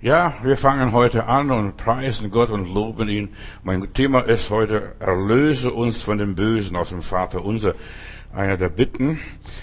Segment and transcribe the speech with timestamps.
[0.00, 3.30] Ja, wir fangen heute an und preisen Gott und loben ihn.
[3.64, 7.74] Mein Thema ist heute, erlöse uns von dem Bösen aus dem Vater unser.
[8.32, 9.18] Einer der Bitten.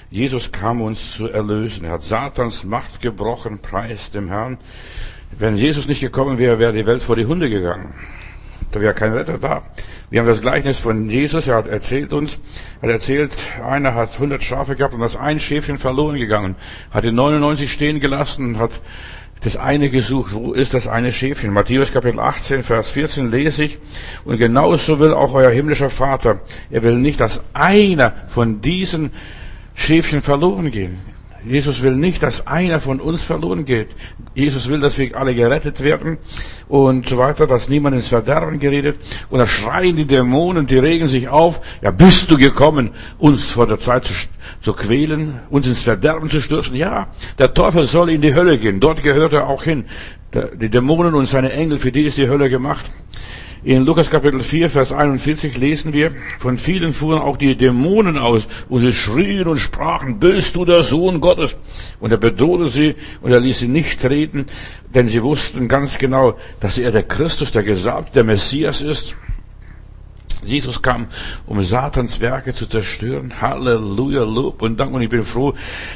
[0.10, 1.86] Jesus kam uns zu erlösen.
[1.86, 4.58] Er hat Satans Macht gebrochen, preist dem Herrn.
[5.40, 7.94] Wenn Jesus nicht gekommen wäre, wäre die Welt vor die Hunde gegangen.
[8.72, 9.64] Da wäre kein Retter da.
[10.10, 12.40] Wir haben das Gleichnis von Jesus, er hat erzählt uns,
[12.82, 13.32] er hat erzählt,
[13.64, 16.56] einer hat 100 Schafe gehabt und das ein Schäfchen verloren gegangen,
[16.92, 18.82] hat die 99 stehen gelassen und hat
[19.46, 20.34] das eine gesucht.
[20.34, 21.54] Wo ist das eine Schäfchen?
[21.54, 23.78] Matthäus Kapitel 18, Vers 14 lese ich.
[24.24, 26.40] Und genauso will auch euer himmlischer Vater.
[26.72, 29.12] Er will nicht, dass einer von diesen
[29.76, 31.15] Schäfchen verloren gehen.
[31.48, 33.90] Jesus will nicht, dass einer von uns verloren geht.
[34.34, 36.18] Jesus will, dass wir alle gerettet werden
[36.68, 38.98] und so weiter, dass niemand ins Verderben geredet.
[39.30, 41.62] Und da schreien die Dämonen, die regen sich auf.
[41.82, 44.14] Ja, bist du gekommen, uns vor der Zeit zu,
[44.62, 46.76] zu quälen, uns ins Verderben zu stürzen?
[46.76, 48.80] Ja, der Teufel soll in die Hölle gehen.
[48.80, 49.86] Dort gehört er auch hin.
[50.60, 52.92] Die Dämonen und seine Engel, für die ist die Hölle gemacht.
[53.66, 58.48] In Lukas Kapitel 4, Vers 41 lesen wir, von vielen fuhren auch die Dämonen aus
[58.70, 61.58] und sie schrien und sprachen, bist du der Sohn Gottes?
[62.00, 64.46] Und er bedrohte sie und er ließ sie nicht treten,
[64.94, 69.16] denn sie wussten ganz genau, dass er der Christus, der Gesalbte, der Messias ist.
[70.46, 71.08] Jesus kam,
[71.46, 73.42] um Satans Werke zu zerstören.
[73.42, 74.94] Halleluja, Lob und Dank.
[74.94, 75.54] Und ich bin froh,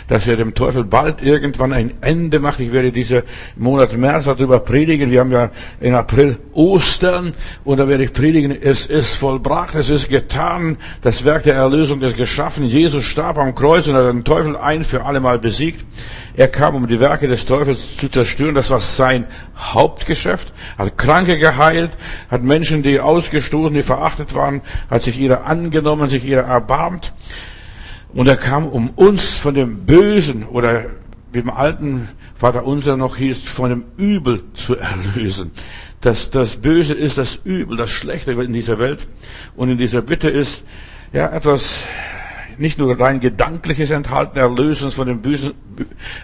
[0.07, 2.59] dass er dem Teufel bald irgendwann ein Ende macht.
[2.59, 3.23] Ich werde diese
[3.55, 5.11] Monat März darüber predigen.
[5.11, 7.33] Wir haben ja in April Ostern
[7.63, 8.55] und da werde ich predigen.
[8.61, 10.77] Es ist vollbracht, es ist getan.
[11.01, 12.65] Das Werk der Erlösung ist geschaffen.
[12.65, 15.85] Jesus starb am Kreuz und hat den Teufel ein für alle Mal besiegt.
[16.35, 18.55] Er kam, um die Werke des Teufels zu zerstören.
[18.55, 19.25] Das war sein
[19.57, 20.53] Hauptgeschäft.
[20.77, 21.91] Hat Kranke geheilt,
[22.29, 24.38] hat Menschen, die ausgestoßen, die verachtet waren,
[24.89, 27.13] hat sich ihrer angenommen, sich ihrer erbarmt.
[28.13, 30.87] Und er kam, um uns von dem Bösen oder
[31.31, 35.51] wie im alten Vater unser noch hieß, von dem Übel zu erlösen.
[36.01, 39.07] Das, das Böse ist das Übel, das Schlechte in dieser Welt.
[39.55, 40.63] Und in dieser Bitte ist
[41.11, 41.83] ja etwas
[42.59, 45.53] nicht nur rein gedankliches Enthalten Erlösens von dem Bösen,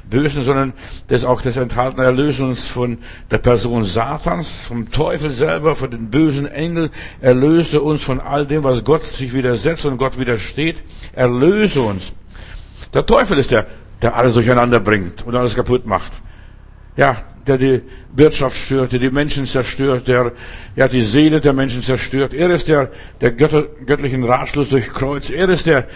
[0.10, 0.74] Bösen, sondern
[1.08, 2.98] das auch das Enthalten Erlösens von
[3.32, 6.90] der Person Satans, vom Teufel selber, von den bösen Engeln.
[7.22, 10.84] Erlöse uns von all dem, was Gott sich widersetzt und Gott widersteht.
[11.14, 12.14] Erlöse uns.
[12.94, 13.66] Der Teufel ist der,
[14.02, 16.12] der alles durcheinander bringt und alles kaputt macht.
[16.98, 17.18] Ja,
[17.48, 17.82] der die
[18.14, 20.32] Wirtschaft stört, der die Menschen zerstört, der
[20.76, 22.34] ja die Seele der Menschen zerstört.
[22.34, 22.92] Er ist der,
[23.22, 25.32] der Götter, göttlichen Ratschluss durchkreuzt.
[25.32, 25.88] Er ist der,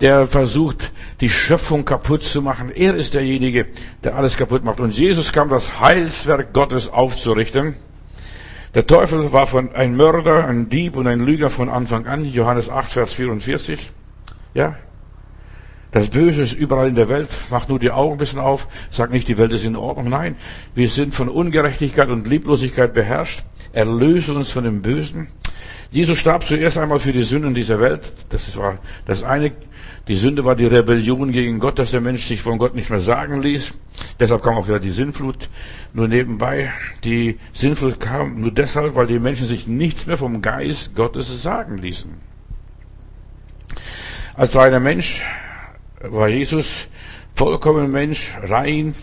[0.00, 2.70] der versucht, die Schöpfung kaputt zu machen.
[2.70, 3.66] Er ist derjenige,
[4.04, 4.80] der alles kaputt macht.
[4.80, 7.74] Und Jesus kam, das Heilswerk Gottes aufzurichten.
[8.74, 12.24] Der Teufel war von ein Mörder, ein Dieb und ein Lüger von Anfang an.
[12.24, 13.90] Johannes 8, Vers 44.
[14.52, 14.76] Ja,
[15.90, 17.28] das Böse ist überall in der Welt.
[17.50, 18.68] Mach nur die Augen ein bisschen auf.
[18.90, 20.10] Sag nicht, die Welt ist in Ordnung.
[20.10, 20.36] Nein,
[20.74, 23.44] wir sind von Ungerechtigkeit und Lieblosigkeit beherrscht.
[23.72, 25.28] Erlöse uns von dem Bösen.
[25.90, 28.12] Jesus starb zuerst einmal für die Sünden dieser Welt.
[28.28, 29.52] Das war das eine.
[30.06, 33.00] Die Sünde war die Rebellion gegen Gott, dass der Mensch sich von Gott nicht mehr
[33.00, 33.74] sagen ließ.
[34.20, 35.48] Deshalb kam auch wieder die Sinnflut.
[35.94, 36.72] Nur nebenbei,
[37.04, 41.78] die Sinnflut kam nur deshalb, weil die Menschen sich nichts mehr vom Geist Gottes sagen
[41.78, 42.10] ließen.
[44.34, 45.24] Als reiner Mensch
[46.02, 46.88] war Jesus
[47.34, 48.94] vollkommen Mensch, rein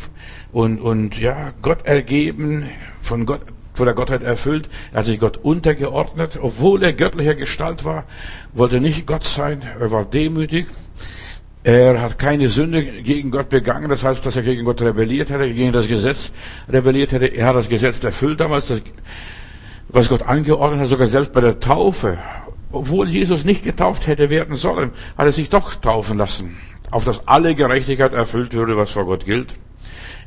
[0.51, 2.69] und, und ja, Gott ergeben,
[3.01, 3.41] von Gott,
[3.73, 4.69] von der Gottheit erfüllt.
[4.94, 8.06] Er hat sich Gott untergeordnet, obwohl er göttlicher Gestalt war,
[8.53, 10.67] wollte nicht Gott sein, er war demütig.
[11.63, 15.51] Er hat keine Sünde gegen Gott begangen, das heißt, dass er gegen Gott rebelliert hätte,
[15.51, 16.31] gegen das Gesetz
[16.72, 17.25] rebelliert hätte.
[17.25, 18.81] Er hat das Gesetz erfüllt damals, das,
[19.89, 22.19] was Gott angeordnet hat, sogar selbst bei der Taufe.
[22.72, 26.56] Obwohl Jesus nicht getauft hätte werden sollen, hat er sich doch taufen lassen
[26.91, 29.56] auf das alle Gerechtigkeit erfüllt würde, was vor Gott gilt.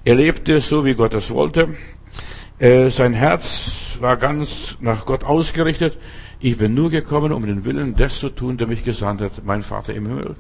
[0.04, 1.74] Er lebte so, wie Gott es wollte.
[2.58, 5.98] Äh, sein Herz war ganz nach Gott ausgerichtet.
[6.40, 9.62] Ich bin nur gekommen, um den Willen des zu tun, der mich gesandt hat, mein
[9.62, 10.36] Vater im Himmel.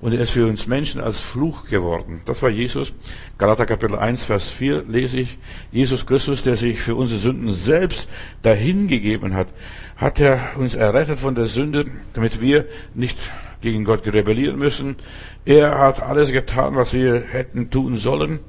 [0.00, 2.22] Und er ist für uns Menschen als Fluch geworden.
[2.24, 2.92] Das war Jesus.
[3.38, 5.38] Galater Kapitel 1, Vers 4 lese ich.
[5.72, 8.08] Jesus Christus, der sich für unsere Sünden selbst
[8.42, 9.48] dahingegeben hat,
[9.96, 13.18] hat er uns errettet von der Sünde, damit wir nicht
[13.60, 14.96] gegen Gott rebellieren müssen.
[15.44, 18.40] Er hat alles getan, was wir hätten tun sollen.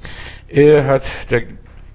[0.47, 1.43] Er hat der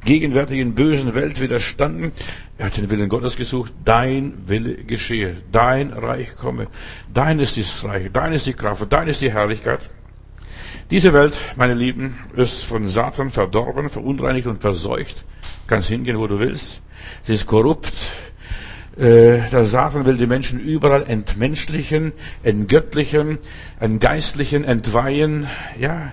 [0.06, 2.12] gegenwärtigen bösen Welt widerstanden.
[2.56, 3.74] Er hat den Willen Gottes gesucht.
[3.84, 5.36] Dein Wille geschehe.
[5.52, 6.68] Dein Reich komme.
[7.12, 8.08] Dein ist das Reich.
[8.10, 8.86] Dein ist die Kraft.
[8.88, 9.80] Dein ist die Herrlichkeit.
[10.90, 15.24] Diese Welt, meine Lieben, ist von Satan verdorben, verunreinigt und verseucht.
[15.66, 16.80] Kannst hingehen, wo du willst.
[17.24, 17.92] Sie ist korrupt.
[18.96, 22.12] Äh, der Satan will die Menschen überall entmenschlichen,
[22.42, 23.38] entgöttlichen,
[23.78, 25.48] entgeistlichen, entweihen.
[25.78, 26.12] Ja,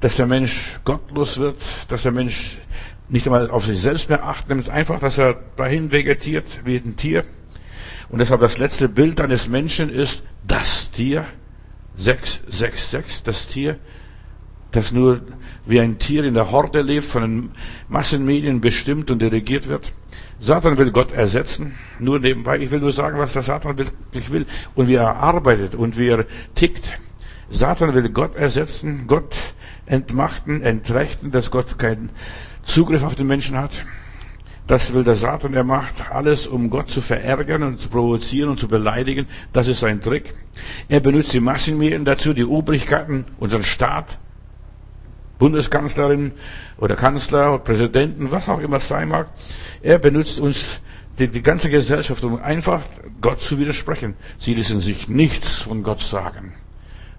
[0.00, 1.56] dass der Mensch gottlos wird,
[1.88, 2.58] dass der Mensch
[3.08, 6.96] nicht einmal auf sich selbst mehr acht nimmt, einfach, dass er dahin vegetiert wie ein
[6.96, 7.24] Tier.
[8.08, 11.26] Und deshalb das letzte Bild eines Menschen ist das Tier.
[11.98, 13.78] 666, das Tier,
[14.70, 15.22] das nur
[15.64, 17.50] wie ein Tier in der Horde lebt, von den
[17.88, 19.92] Massenmedien bestimmt und dirigiert wird.
[20.38, 21.74] Satan will Gott ersetzen.
[21.98, 24.44] Nur nebenbei, ich will nur sagen, was der Satan wirklich will
[24.74, 27.00] und wie er arbeitet und wie er tickt.
[27.48, 29.34] Satan will Gott ersetzen, Gott
[29.86, 32.10] entmachten, entrechten, dass Gott keinen
[32.66, 33.84] Zugriff auf den Menschen hat.
[34.66, 38.58] Das will der Satan, er macht alles, um Gott zu verärgern und zu provozieren und
[38.58, 39.26] zu beleidigen.
[39.52, 40.34] Das ist sein Trick.
[40.88, 44.18] Er benutzt die Massenmedien dazu, die Obrigkeiten, unseren Staat,
[45.38, 46.32] Bundeskanzlerin
[46.78, 49.28] oder Kanzler, Präsidenten, was auch immer es sein mag.
[49.82, 50.80] Er benutzt uns,
[51.18, 52.82] die, die ganze Gesellschaft, um einfach
[53.20, 54.16] Gott zu widersprechen.
[54.38, 56.54] Sie ließen sich nichts von Gott sagen.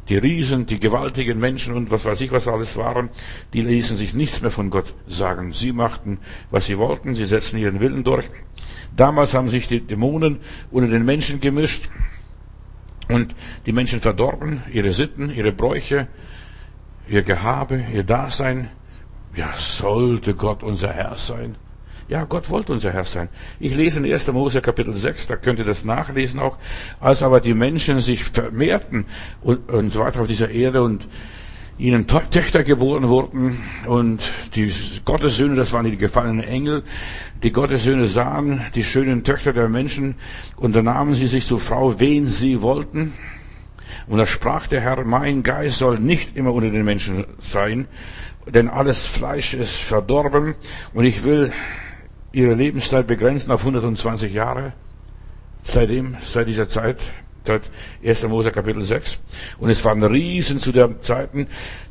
[0.09, 3.09] Die Riesen, die gewaltigen Menschen und was weiß ich, was alles waren,
[3.54, 5.51] die ließen sich nichts mehr von Gott sagen.
[5.51, 6.19] Sie machten,
[6.50, 8.25] was sie wollten, sie setzten ihren Willen durch.
[8.95, 10.39] Damals haben sich die Dämonen
[10.71, 11.89] unter den Menschen gemischt
[13.09, 16.07] und die Menschen verdorben, ihre Sitten, ihre Bräuche,
[17.07, 18.69] ihr Gehabe, ihr Dasein.
[19.36, 21.57] Ja, sollte Gott unser Herr sein?
[22.09, 23.27] Ja, Gott wollte unser Herr sein.
[23.59, 24.31] Ich lese in 1.
[24.31, 26.57] Mose Kapitel 6, da könnt ihr das nachlesen auch.
[27.01, 29.06] Als aber die Menschen sich vermehrten
[29.42, 31.06] und, und so weiter auf dieser Erde und
[31.77, 34.24] ihnen Töchter geboren wurden und
[34.56, 34.71] die
[35.04, 36.83] Gottessöhne, das waren die gefallenen Engel,
[37.44, 40.15] die Gottessöhne sahen die schönen Töchter der Menschen
[40.56, 43.13] und da nahmen sie sich zur Frau, wen sie wollten.
[44.07, 47.88] Und da sprach der Herr, mein Geist soll nicht immer unter den Menschen sein,
[48.45, 50.56] denn alles Fleisch ist verdorben
[50.94, 51.51] und ich will
[52.31, 54.74] ihre Lebenszeit begrenzen auf 120 Jahre.
[55.63, 56.97] Seitdem, seit dieser Zeit,
[57.45, 57.63] seit
[58.06, 58.27] 1.
[58.27, 59.19] Mose Kapitel 6.
[59.59, 61.47] Und es waren Riesen zu der Zeiten,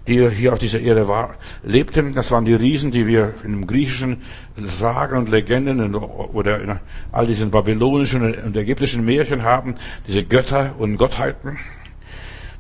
[0.06, 2.12] die hier auf dieser Erde war, lebten.
[2.12, 4.23] Das waren die Riesen, die wir in griechischen
[4.56, 6.79] Sagen und Legenden oder in
[7.12, 11.59] all diesen babylonischen und ägyptischen Märchen haben, diese Götter und Gottheiten.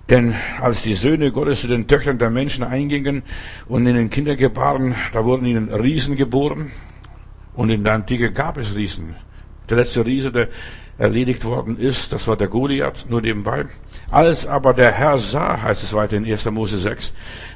[0.08, 3.22] Denn als die Söhne Gottes zu den Töchtern der Menschen eingingen
[3.66, 6.70] und in den Kindergebaren, da wurden ihnen Riesen geboren.
[7.56, 9.16] Und in der Antike gab es Riesen.
[9.68, 10.48] Der letzte Riese, der
[10.98, 13.66] erledigt worden ist, das war der Goliath, nur nebenbei.
[14.10, 16.50] Als aber der Herr sah, heißt es weiter in 1.
[16.50, 17.12] Mose 6,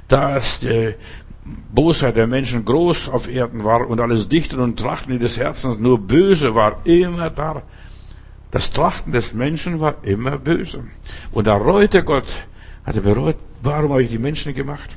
[0.09, 0.95] dass die
[1.73, 5.99] Bosheit der Menschen groß auf Erden war und alles Dichten und Trachten des Herzens nur
[5.99, 7.63] böse war, immer da.
[8.51, 10.85] Das Trachten des Menschen war immer böse.
[11.31, 12.47] Und da reute Gott,
[12.85, 14.91] hatte bereut, warum habe ich die Menschen gemacht?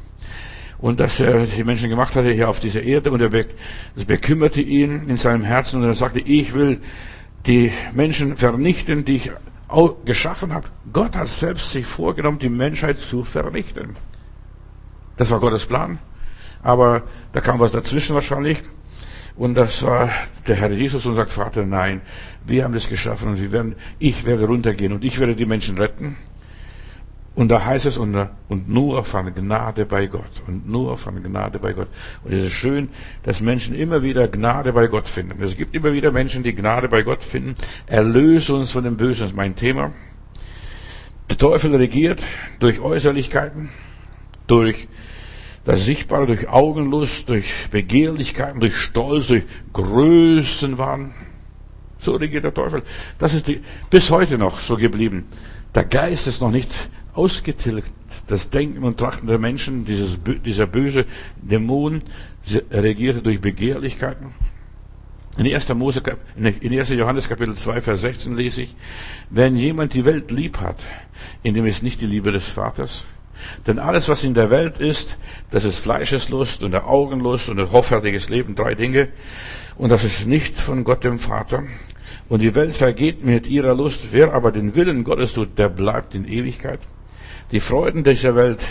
[0.83, 3.30] Und dass er die Menschen gemacht hatte hier auf dieser Erde und er
[4.06, 6.81] bekümmerte ihn in seinem Herzen und er sagte, ich will
[7.45, 9.31] die Menschen vernichten, die ich
[10.03, 10.68] geschaffen habe.
[10.91, 13.95] Gott hat selbst sich vorgenommen, die Menschheit zu vernichten.
[15.15, 16.00] Das war Gottes Plan.
[16.62, 18.62] Aber da kam was dazwischen wahrscheinlich.
[19.38, 20.09] Und das war
[20.47, 22.01] der Herr Jesus und sagt, Vater, nein,
[22.45, 25.77] wir haben das geschaffen und wir werden, ich werde runtergehen und ich werde die Menschen
[25.77, 26.18] retten.
[27.35, 28.15] Und da heißt es, und,
[28.68, 30.44] nur von Gnade bei Gott.
[30.45, 31.88] Und nur von Gnade bei Gott.
[32.24, 32.89] Und es ist schön,
[33.24, 35.41] dass Menschen immer wieder Gnade bei Gott finden.
[35.41, 37.56] Es gibt immer wieder Menschen, die Gnade bei Gott finden.
[37.88, 39.94] Erlöse uns von dem Bösen, das ist mein Thema.
[41.30, 42.21] Der Teufel regiert
[42.59, 43.69] durch Äußerlichkeiten,
[44.45, 44.88] durch
[45.65, 51.16] das Sichtbare, durch Augenlust, durch Begehrlichkeiten, durch Stolz, durch Größenwahn.
[51.97, 52.83] So regiert der Teufel.
[53.18, 55.25] Das ist die, bis heute noch so geblieben.
[55.73, 56.69] Der Geist ist noch nicht
[57.14, 57.92] ausgetilgt.
[58.28, 61.06] Das Denken und Trachten der Menschen, dieses, dieser böse
[61.42, 62.02] Dämon,
[62.72, 64.34] regierte durch Begehrlichkeiten.
[65.38, 65.74] In 1.
[65.74, 66.04] Mose,
[66.36, 66.90] in 1.
[66.90, 68.76] Johannes Kapitel 2, Vers 16 lese ich,
[69.32, 70.78] wenn jemand die Welt lieb hat,
[71.42, 73.06] indem es nicht die Liebe des Vaters,
[73.66, 75.18] denn alles, was in der Welt ist,
[75.52, 79.10] das ist Fleischeslust und der Augenlust und ein hoffärtiges Leben, drei Dinge,
[79.76, 81.64] und das ist nicht von Gott dem Vater.
[82.30, 84.10] Und die Welt vergeht mit ihrer Lust.
[84.12, 86.80] Wer aber den Willen Gottes tut, der bleibt in Ewigkeit.
[87.52, 88.66] Die Freuden dieser Welt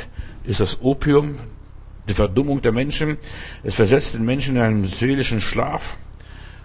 [0.44, 1.36] ist das Opium,
[2.08, 3.18] die Verdummung der Menschen.
[3.62, 5.96] Es versetzt den Menschen in einen seelischen Schlaf.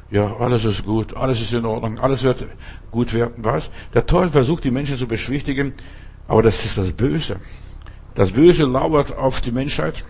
[0.10, 2.46] Ja, alles ist gut, alles ist in Ordnung, alles wird
[2.92, 3.44] gut werden.
[3.44, 3.70] Was?
[3.94, 5.74] Der Teufel versucht, die Menschen zu beschwichtigen,
[6.28, 7.38] aber das ist das Böse.
[8.16, 10.06] Das Böse lauert auf die Menschheit.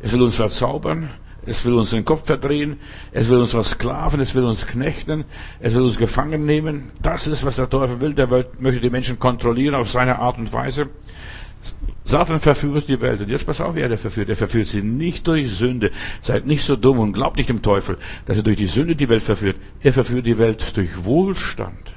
[0.00, 1.10] Es will uns verzaubern.
[1.48, 2.78] Es will uns den Kopf verdrehen.
[3.10, 4.20] Es will uns versklaven.
[4.20, 5.24] Es will uns knechten.
[5.60, 6.90] Es will uns gefangen nehmen.
[7.02, 8.14] Das ist, was der Teufel will.
[8.14, 8.28] Der
[8.58, 10.90] möchte die Menschen kontrollieren auf seine Art und Weise.
[12.04, 13.20] Satan verführt die Welt.
[13.20, 14.28] Und jetzt pass auf, wer der verführt.
[14.28, 15.90] Er verführt sie nicht durch Sünde.
[16.22, 19.08] Seid nicht so dumm und glaubt nicht dem Teufel, dass er durch die Sünde die
[19.08, 19.56] Welt verführt.
[19.82, 21.94] Er verführt die Welt durch Wohlstand,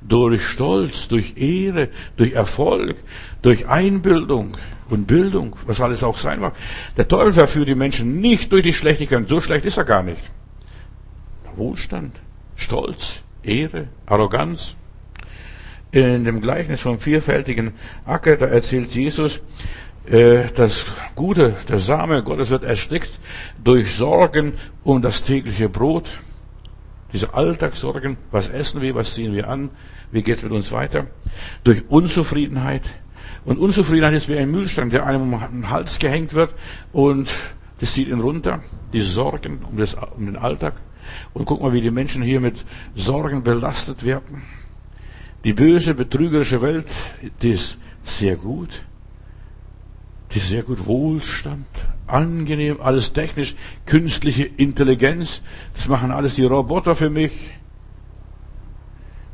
[0.00, 2.96] durch Stolz, durch Ehre, durch Erfolg,
[3.42, 4.56] durch Einbildung.
[4.92, 6.54] Und Bildung, was alles auch sein mag.
[6.96, 9.28] Der Teufel verführt die Menschen nicht durch die Schlechtigkeit.
[9.28, 10.20] So schlecht ist er gar nicht.
[11.56, 12.16] Wohlstand,
[12.56, 14.76] Stolz, Ehre, Arroganz.
[15.90, 17.72] In dem Gleichnis vom vierfältigen
[18.06, 19.40] Acker, da erzählt Jesus,
[20.06, 23.12] äh, das Gute, der Same Gottes wird erstickt
[23.62, 26.08] durch Sorgen um das tägliche Brot.
[27.12, 29.68] Diese Alltagssorgen, was essen wir, was ziehen wir an,
[30.10, 31.08] wie geht es mit uns weiter?
[31.62, 32.82] Durch Unzufriedenheit.
[33.44, 36.54] Und Unzufriedenheit ist wie ein Mühlstein, der einem um den Hals gehängt wird
[36.92, 37.28] und
[37.80, 38.62] das zieht ihn runter.
[38.92, 40.74] Die Sorgen um, das, um den Alltag.
[41.32, 44.42] Und guck mal, wie die Menschen hier mit Sorgen belastet werden.
[45.42, 46.86] Die böse, betrügerische Welt,
[47.42, 48.84] die ist sehr gut.
[50.32, 51.66] Die ist sehr gut Wohlstand,
[52.06, 55.42] angenehm, alles technisch, künstliche Intelligenz.
[55.74, 57.32] Das machen alles die Roboter für mich.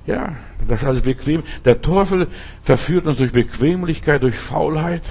[0.08, 0.36] Ja,
[0.66, 1.42] das ist alles bequem.
[1.66, 2.28] Der Teufel
[2.62, 5.02] verführt uns durch Bequemlichkeit, durch Faulheit.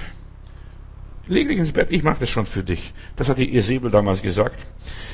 [1.28, 2.92] Leg dich ins Bett, ich mache das schon für dich.
[3.14, 4.58] Das hat die Isabel damals gesagt.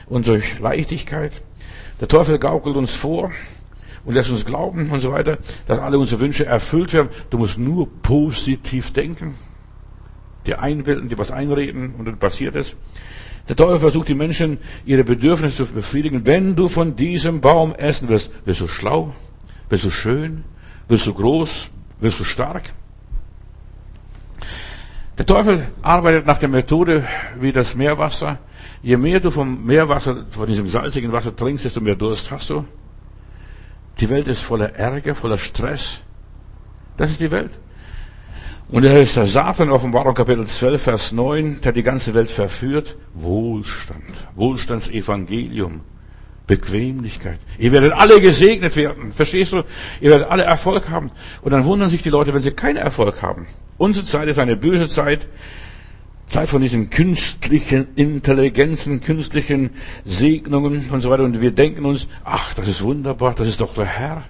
[0.07, 1.33] Und durch Leichtigkeit.
[2.01, 3.31] Der Teufel gaukelt uns vor
[4.07, 5.37] und lässt uns glauben und so weiter,
[5.67, 7.11] dass alle unsere Wünsche erfüllt werden.
[7.29, 9.35] Du musst nur positiv denken.
[10.47, 12.75] Dir einbilden, dir was einreden und dann passiert es.
[13.51, 16.25] Der Teufel versucht die Menschen, ihre Bedürfnisse zu befriedigen.
[16.25, 19.13] Wenn du von diesem Baum essen wirst, wirst du schlau,
[19.75, 20.45] wirst du schön,
[20.87, 22.73] wirst du groß, wirst du stark.
[25.19, 27.05] Der Teufel arbeitet nach der Methode
[27.41, 28.39] wie das Meerwasser.
[28.83, 32.65] Je mehr du vom Meerwasser, von diesem salzigen Wasser trinkst, desto mehr Durst hast du.
[33.99, 36.01] Die Welt ist voller Ärger, voller Stress.
[36.97, 37.51] Das ist die Welt.
[38.69, 42.97] Und er ist der Satan, Offenbarung Kapitel 12, Vers 9, der die ganze Welt verführt.
[43.13, 44.05] Wohlstand,
[44.37, 45.81] Wohlstandsevangelium,
[46.47, 47.39] Bequemlichkeit.
[47.59, 49.13] Ihr werdet alle gesegnet werden.
[49.13, 49.63] Verstehst du?
[50.01, 51.11] Ihr werdet alle Erfolg haben.
[51.41, 53.47] Und dann wundern sich die Leute, wenn sie keinen Erfolg haben.
[53.79, 55.27] Unsere Zeit ist eine böse Zeit.
[56.27, 59.71] Zeit von diesen künstlichen Intelligenzen, künstlichen
[60.05, 61.25] Segnungen und so weiter.
[61.25, 64.25] Und wir denken uns, ach, das ist wunderbar, das ist doch der Herr.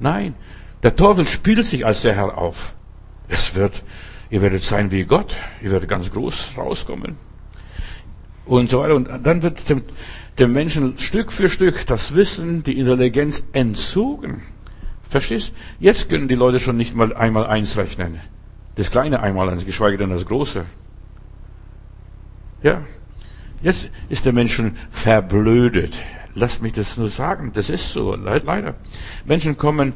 [0.00, 0.34] Nein,
[0.82, 2.74] der Teufel spielt sich als der Herr auf.
[3.28, 3.82] Es wird,
[4.30, 7.16] ihr werdet sein wie Gott, ihr werdet ganz groß rauskommen.
[8.44, 8.94] Und so weiter.
[8.94, 9.82] Und dann wird dem,
[10.38, 14.42] dem Menschen Stück für Stück das Wissen, die Intelligenz entzogen.
[15.08, 15.52] Verstehst?
[15.80, 18.20] Jetzt können die Leute schon nicht mal einmal eins rechnen.
[18.76, 20.64] Das kleine einmal eins, geschweige denn das große.
[22.62, 22.82] Ja.
[23.62, 25.94] Jetzt ist der Mensch schon verblödet.
[26.34, 27.50] Lasst mich das nur sagen.
[27.54, 28.14] Das ist so.
[28.14, 28.74] Leider.
[29.24, 29.94] Menschen kommen,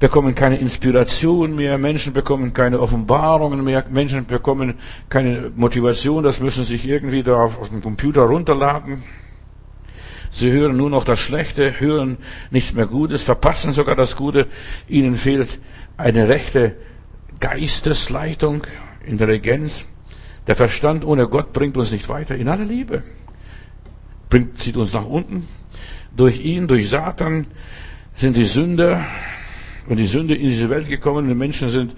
[0.00, 1.78] bekommen keine Inspiration mehr.
[1.78, 3.84] Menschen bekommen keine Offenbarungen mehr.
[3.88, 4.74] Menschen bekommen
[5.08, 6.24] keine Motivation.
[6.24, 9.04] Das müssen sich irgendwie da auf dem Computer runterladen.
[10.36, 12.18] Sie hören nur noch das Schlechte, hören
[12.50, 14.48] nichts mehr Gutes, verpassen sogar das Gute.
[14.86, 15.60] Ihnen fehlt
[15.96, 16.76] eine rechte
[17.40, 18.66] Geistesleitung,
[19.06, 19.86] Intelligenz.
[20.46, 23.02] Der Verstand ohne Gott bringt uns nicht weiter in aller Liebe.
[24.28, 25.48] Bringt, zieht uns nach unten.
[26.14, 27.46] Durch ihn, durch Satan
[28.14, 29.06] sind die Sünder
[29.88, 31.94] und die Sünde in diese Welt gekommen die Menschen sind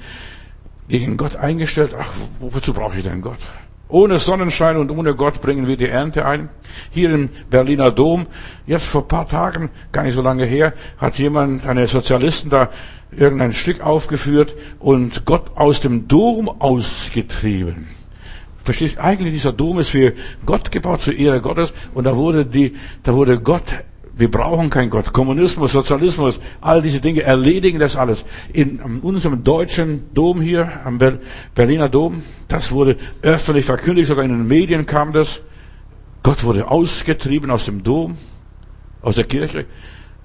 [0.88, 1.92] gegen Gott eingestellt.
[1.98, 3.40] Ach, wozu brauche ich denn Gott?
[3.88, 6.50] Ohne Sonnenschein und ohne Gott bringen wir die Ernte ein.
[6.90, 8.26] Hier im Berliner Dom,
[8.66, 12.68] jetzt vor paar Tagen, gar nicht so lange her, hat jemand, eine Sozialisten da
[13.10, 17.88] irgendein Stück aufgeführt und Gott aus dem Dom ausgetrieben.
[18.62, 18.98] Verstehst?
[18.98, 20.12] Eigentlich dieser Dom ist für
[20.44, 21.72] Gott gebaut, zur Ehre Gottes.
[21.94, 23.62] Und da wurde die, da wurde Gott,
[24.18, 25.12] wir brauchen keinen Gott.
[25.12, 28.24] Kommunismus, Sozialismus, all diese Dinge erledigen das alles.
[28.52, 30.98] In unserem deutschen Dom hier, am
[31.54, 35.40] Berliner Dom, das wurde öffentlich verkündigt, sogar in den Medien kam das.
[36.24, 38.16] Gott wurde ausgetrieben aus dem Dom,
[39.02, 39.66] aus der Kirche.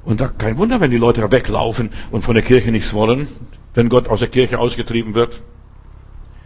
[0.04, 3.28] Und da kein Wunder, wenn die Leute weglaufen und von der Kirche nichts wollen,
[3.76, 5.42] wenn Gott aus der Kirche ausgetrieben wird.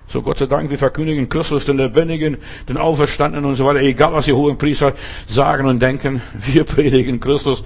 [0.09, 2.37] So Gott sei Dank, wir verkündigen Christus, den Lebendigen,
[2.69, 3.81] den Auferstandenen und so weiter.
[3.81, 4.93] Egal, was die hohen Priester
[5.25, 7.63] sagen und denken, wir predigen Christus,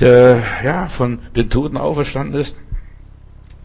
[0.00, 2.56] der ja von den Toten auferstanden ist.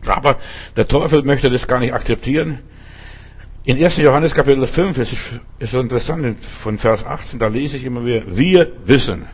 [0.06, 0.38] Aber
[0.76, 2.60] der Teufel möchte das gar nicht akzeptieren.
[3.64, 3.98] In 1.
[3.98, 8.06] Johannes Kapitel 5, es ist, ist so interessant, von Vers 18, da lese ich immer
[8.06, 9.26] wieder, wir wissen,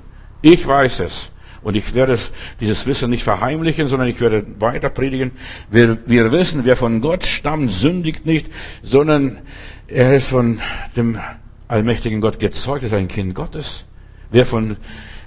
[0.41, 1.31] ich weiß es,
[1.63, 2.17] und ich werde
[2.59, 5.31] dieses Wissen nicht verheimlichen, sondern ich werde weiter predigen.
[5.69, 8.47] Wir, wir wissen, wer von Gott stammt, sündigt nicht,
[8.81, 9.39] sondern
[9.87, 10.59] er ist von
[10.95, 11.19] dem
[11.67, 13.85] allmächtigen Gott gezeugt, ist ein Kind Gottes.
[14.29, 14.77] Wer von,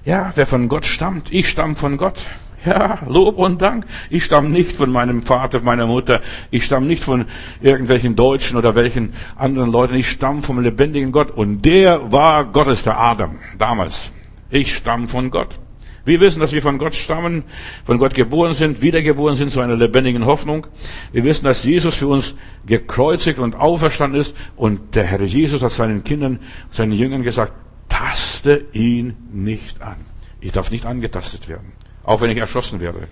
[0.05, 2.19] ja, wer von Gott stammt, ich stamme von Gott.
[2.64, 3.87] Ja, Lob und Dank.
[4.11, 6.21] Ich stamme nicht von meinem Vater, meiner Mutter.
[6.50, 7.26] Ich stamme nicht von
[7.61, 9.95] irgendwelchen Deutschen oder welchen anderen Leuten.
[9.95, 11.31] Ich stamme vom lebendigen Gott.
[11.31, 14.11] Und der war Gottes, der Adam, damals.
[14.50, 15.61] Ich stamme von Gott.
[16.07, 17.43] Wir wissen, dass wir von Gott stammen,
[17.85, 20.69] von Gott geboren sind, wiedergeboren sind zu einer lebendigen Hoffnung.
[21.13, 25.73] Wir wissen, dass Jesus für uns gekreuzigt und auferstanden ist und der Herr Jesus hat
[25.73, 26.39] seinen Kindern,
[26.71, 27.53] seinen Jüngern gesagt,
[27.89, 29.97] taste ihn nicht an.
[30.41, 31.73] Ich darf nicht angetastet werden,
[32.05, 33.09] auch wenn ich erschossen werde.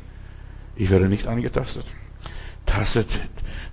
[0.76, 1.84] Ich werde nicht angetastet.
[2.66, 3.08] Tastet,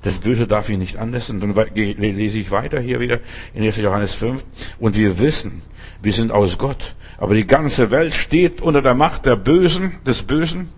[0.01, 1.39] das Böse darf ich nicht anlassen.
[1.39, 3.19] Dann lese ich weiter hier wieder
[3.53, 3.77] in 1.
[3.77, 4.45] Johannes 5.
[4.79, 5.61] Und wir wissen,
[6.01, 6.95] wir sind aus Gott.
[7.17, 10.69] Aber die ganze Welt steht unter der Macht der Bösen, des Bösen.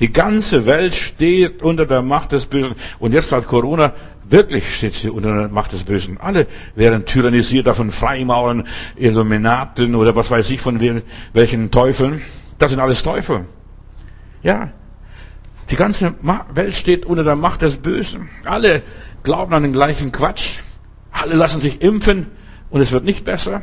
[0.00, 2.74] Die ganze Welt steht unter der Macht des Bösen.
[2.98, 3.94] Und jetzt hat Corona
[4.28, 6.18] wirklich steht sie unter der Macht des Bösen.
[6.18, 8.66] Alle werden tyrannisiert davon Freimauern,
[8.96, 10.80] Illuminaten oder was weiß ich von
[11.32, 12.20] welchen Teufeln.
[12.58, 13.44] Das sind alles Teufel.
[14.42, 14.72] Ja.
[15.70, 16.14] Die ganze
[16.52, 18.28] Welt steht unter der Macht des Bösen.
[18.44, 18.82] Alle
[19.22, 20.58] glauben an den gleichen Quatsch.
[21.10, 22.26] Alle lassen sich impfen
[22.70, 23.62] und es wird nicht besser.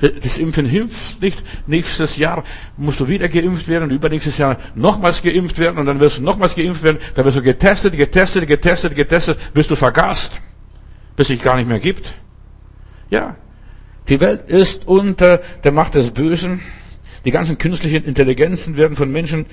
[0.00, 1.42] Das Impfen hilft nicht.
[1.66, 2.44] Nächstes Jahr
[2.76, 6.22] musst du wieder geimpft werden und übernächstes Jahr nochmals geimpft werden und dann wirst du
[6.22, 6.98] nochmals geimpft werden.
[7.14, 10.40] Dann wirst du getestet, getestet, getestet, getestet, bis du vergast,
[11.16, 12.14] bis es sich gar nicht mehr gibt.
[13.10, 13.36] Ja,
[14.08, 16.60] die Welt ist unter der Macht des Bösen.
[17.24, 19.46] Die ganzen künstlichen Intelligenzen werden von Menschen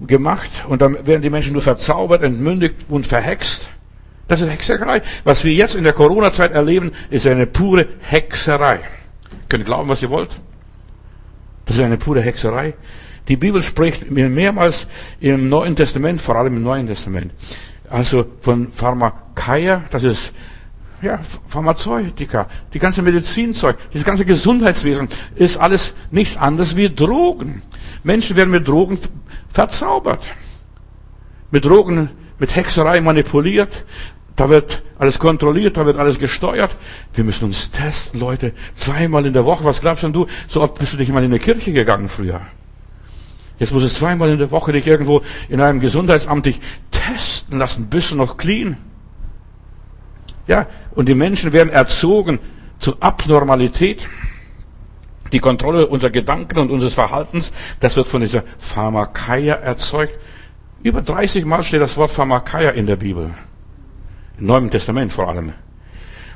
[0.00, 3.68] gemacht und dann werden die Menschen nur verzaubert, entmündigt und verhext.
[4.28, 5.02] Das ist Hexerei.
[5.24, 8.80] Was wir jetzt in der Corona-Zeit erleben, ist eine pure Hexerei.
[9.48, 10.30] Könnt ihr glauben, was ihr wollt?
[11.64, 12.74] Das ist eine pure Hexerei.
[13.28, 14.86] Die Bibel spricht mehrmals
[15.20, 17.32] im Neuen Testament, vor allem im Neuen Testament,
[17.90, 20.32] also von Pharmakeia, das ist
[21.06, 27.62] ja, Pharmazeutika, die ganze Medizinzeug, das ganze Gesundheitswesen ist alles nichts anderes wie Drogen.
[28.02, 28.98] Menschen werden mit Drogen
[29.52, 30.24] verzaubert.
[31.50, 33.72] Mit Drogen, mit Hexerei manipuliert.
[34.34, 36.76] Da wird alles kontrolliert, da wird alles gesteuert.
[37.14, 38.52] Wir müssen uns testen, Leute.
[38.74, 39.64] Zweimal in der Woche.
[39.64, 40.26] Was glaubst denn du?
[40.46, 42.42] So oft bist du nicht mal in die Kirche gegangen früher.
[43.58, 46.60] Jetzt muss es zweimal in der Woche dich irgendwo in einem Gesundheitsamt dich
[46.90, 47.88] testen lassen.
[47.88, 48.76] Bist du noch clean?
[50.46, 52.38] Ja, und die Menschen werden erzogen
[52.78, 54.08] zur Abnormalität.
[55.32, 60.14] Die Kontrolle unserer Gedanken und unseres Verhaltens, das wird von dieser Pharmakeia erzeugt.
[60.82, 63.34] Über 30 Mal steht das Wort Pharmakeia in der Bibel.
[64.38, 65.52] Im Neuen Testament vor allem.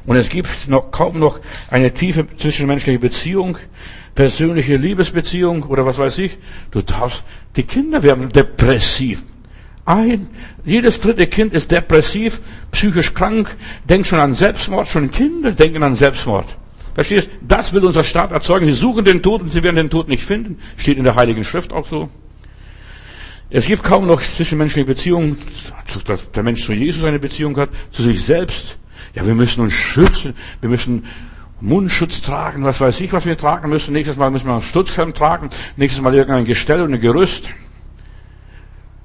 [0.06, 3.58] Und es gibt noch, kaum noch eine tiefe zwischenmenschliche Beziehung,
[4.14, 6.38] persönliche Liebesbeziehung oder was weiß ich.
[6.70, 7.22] Du darfst,
[7.56, 9.22] die Kinder werden depressiv.
[9.90, 10.28] Ein,
[10.64, 13.56] jedes dritte Kind ist depressiv, psychisch krank,
[13.88, 16.46] denkt schon an Selbstmord, schon Kinder denken an Selbstmord.
[16.94, 17.28] Verstehst?
[17.40, 18.66] Das will unser Staat erzeugen.
[18.66, 20.60] Sie suchen den Tod und sie werden den Tod nicht finden.
[20.76, 22.08] Steht in der Heiligen Schrift auch so.
[23.50, 25.38] Es gibt kaum noch zwischenmenschliche Beziehungen,
[26.06, 28.78] dass der Mensch zu Jesus eine Beziehung hat, zu sich selbst.
[29.16, 31.04] Ja, wir müssen uns schützen, wir müssen
[31.60, 33.92] Mundschutz tragen, was weiß ich, was wir tragen müssen.
[33.92, 37.48] Nächstes Mal müssen wir einen Stutzhelm tragen, nächstes Mal irgendein Gestell und ein Gerüst.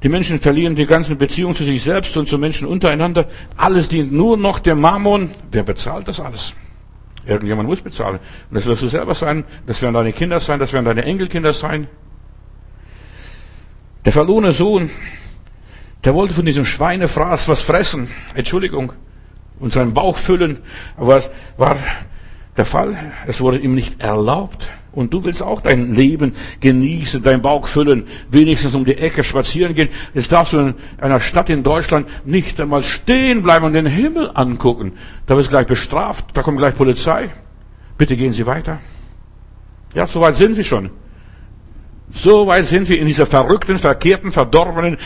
[0.06, 3.28] Die Menschen verlieren die ganzen Beziehungen zu sich selbst und zu Menschen untereinander.
[3.58, 5.32] Alles dient nur noch dem Mammon.
[5.52, 6.54] Wer bezahlt das alles?
[7.26, 8.20] Irgendjemand muss bezahlen.
[8.52, 11.54] Und das wirst du selber sein, das werden deine Kinder sein, das werden deine Enkelkinder
[11.54, 11.88] sein.
[14.06, 14.91] Der verlorene Sohn,
[16.04, 18.94] der wollte von diesem Schweinefraß was fressen, Entschuldigung,
[19.60, 20.60] und seinen Bauch füllen,
[20.98, 21.78] aber es war
[22.58, 24.70] der Fall, es wurde ihm nicht erlaubt.
[24.95, 29.75] Und du willst auch dein Leben genießen, deinen Bauch füllen, wenigstens um die Ecke spazieren
[29.75, 29.89] gehen.
[30.13, 34.31] Jetzt darfst du in einer Stadt in Deutschland nicht einmal stehen bleiben und den Himmel
[34.34, 34.93] angucken.
[35.25, 37.29] Da wirst du gleich bestraft, da kommt gleich Polizei.
[37.97, 38.79] Bitte gehen Sie weiter.
[39.93, 40.89] Ja, so weit sind wir schon.
[42.13, 44.97] So weit sind wir in dieser verrückten, verkehrten, verdorbenen,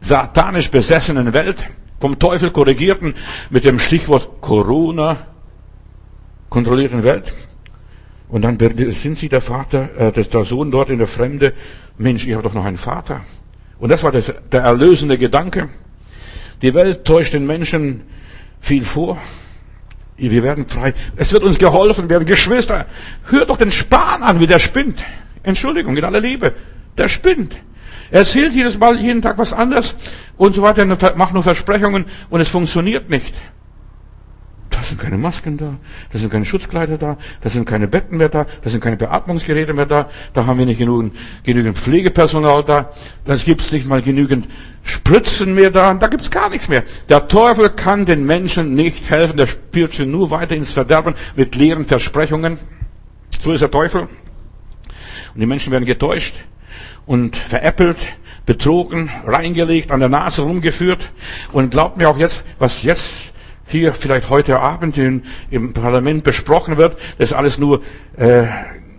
[0.00, 1.64] satanisch besessenen Welt,
[2.00, 3.14] vom Teufel korrigierten,
[3.48, 5.16] mit dem Stichwort Corona
[6.50, 7.32] kontrollierten Welt.
[8.28, 8.58] Und dann
[8.92, 11.54] sind sie der Vater, äh, der Sohn dort in der Fremde.
[11.96, 13.22] Mensch, ich habe doch noch einen Vater.
[13.78, 15.68] Und das war das, der erlösende Gedanke.
[16.60, 18.02] Die Welt täuscht den Menschen
[18.60, 19.18] viel vor.
[20.16, 20.94] Wir werden frei.
[21.16, 22.26] Es wird uns geholfen werden.
[22.26, 22.86] Geschwister,
[23.26, 25.02] hört doch den Spahn an, wie der spinnt.
[25.44, 26.54] Entschuldigung, in aller Liebe.
[26.98, 27.56] Der spinnt.
[28.10, 29.94] Er erzählt jedes Mal, jeden Tag was anderes
[30.36, 30.84] und so weiter,
[31.16, 33.34] macht nur Versprechungen und es funktioniert nicht.
[34.88, 35.74] Da sind keine Masken da,
[36.10, 39.74] da sind keine Schutzkleider da, da sind keine Betten mehr da, da sind keine Beatmungsgeräte
[39.74, 42.90] mehr da, da haben wir nicht genügend, genügend Pflegepersonal da,
[43.26, 44.48] da gibt's nicht mal genügend
[44.84, 46.84] Spritzen mehr da, da gibt's gar nichts mehr.
[47.10, 51.54] Der Teufel kann den Menschen nicht helfen, der spürt sie nur weiter ins Verderben mit
[51.54, 52.56] leeren Versprechungen.
[53.42, 54.08] So ist der Teufel.
[55.34, 56.36] Und die Menschen werden getäuscht
[57.04, 57.98] und veräppelt,
[58.46, 61.10] betrogen, reingelegt, an der Nase rumgeführt.
[61.52, 63.27] Und glaubt mir auch jetzt, was jetzt
[63.68, 67.82] hier vielleicht heute Abend in, im Parlament besprochen wird, das ist alles nur
[68.16, 68.46] äh,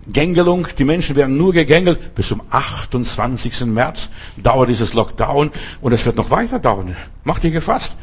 [0.06, 0.66] Gängelung.
[0.78, 2.14] Die Menschen werden nur gegängelt.
[2.14, 3.66] Bis zum 28.
[3.66, 6.96] März dauert dieses Lockdown und es wird noch weiter dauern.
[7.24, 7.96] Macht dich gefasst.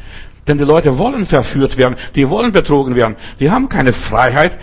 [0.46, 1.96] Denn die Leute wollen verführt werden.
[2.14, 3.16] Die wollen betrogen werden.
[3.38, 4.58] Die haben keine Freiheit.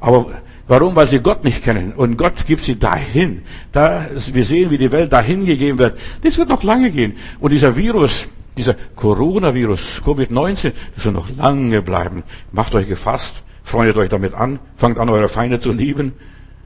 [0.00, 0.26] Aber
[0.68, 0.94] Warum?
[0.94, 1.92] Weil sie Gott nicht kennen.
[1.92, 3.42] Und Gott gibt sie dahin.
[3.72, 5.98] Da, wir sehen, wie die Welt dahin gegeben wird.
[6.22, 7.16] Das wird noch lange gehen.
[7.40, 12.22] Und dieser Virus, dieser Coronavirus, Covid-19, das wird noch lange bleiben.
[12.52, 13.42] Macht euch gefasst.
[13.64, 14.58] Freundet euch damit an.
[14.76, 16.12] Fangt an, eure Feinde zu lieben.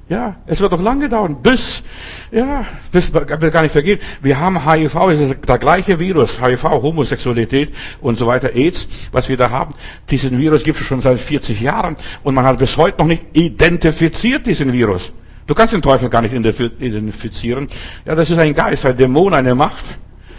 [0.09, 1.83] Ja, es wird noch lange dauern, bis,
[2.31, 3.99] ja, bis, wird gar nicht vergehen.
[4.23, 9.29] Wir haben HIV, es ist der gleiche Virus, HIV, Homosexualität und so weiter, AIDS, was
[9.29, 9.75] wir da haben.
[10.09, 13.25] Diesen Virus gibt es schon seit 40 Jahren und man hat bis heute noch nicht
[13.33, 15.13] identifiziert, diesen Virus.
[15.49, 17.67] Du kannst den Teufel gar nicht identifizieren.
[18.05, 19.85] Ja, das ist ein Geist, ein Dämon, eine Macht.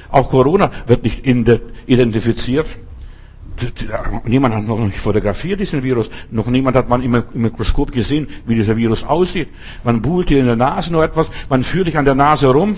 [0.10, 2.68] Auch Corona wird nicht identifiziert.
[4.26, 6.10] Niemand hat noch nicht fotografiert, diesen Virus.
[6.30, 9.50] Noch niemand hat man im Mikroskop gesehen, wie dieser Virus aussieht.
[9.84, 12.76] Man buhlt dir in der Nase nur etwas, man führt dich an der Nase rum.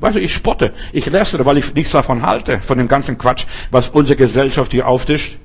[0.00, 3.46] Weißt du, ich spotte, ich lästere, weil ich nichts davon halte, von dem ganzen Quatsch,
[3.70, 5.38] was unsere Gesellschaft hier auftischt.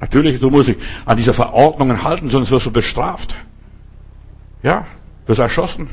[0.00, 3.36] Natürlich, du musst dich an diese Verordnungen halten, sonst wirst du bestraft.
[4.62, 4.86] Ja,
[5.26, 5.90] wirst erschossen.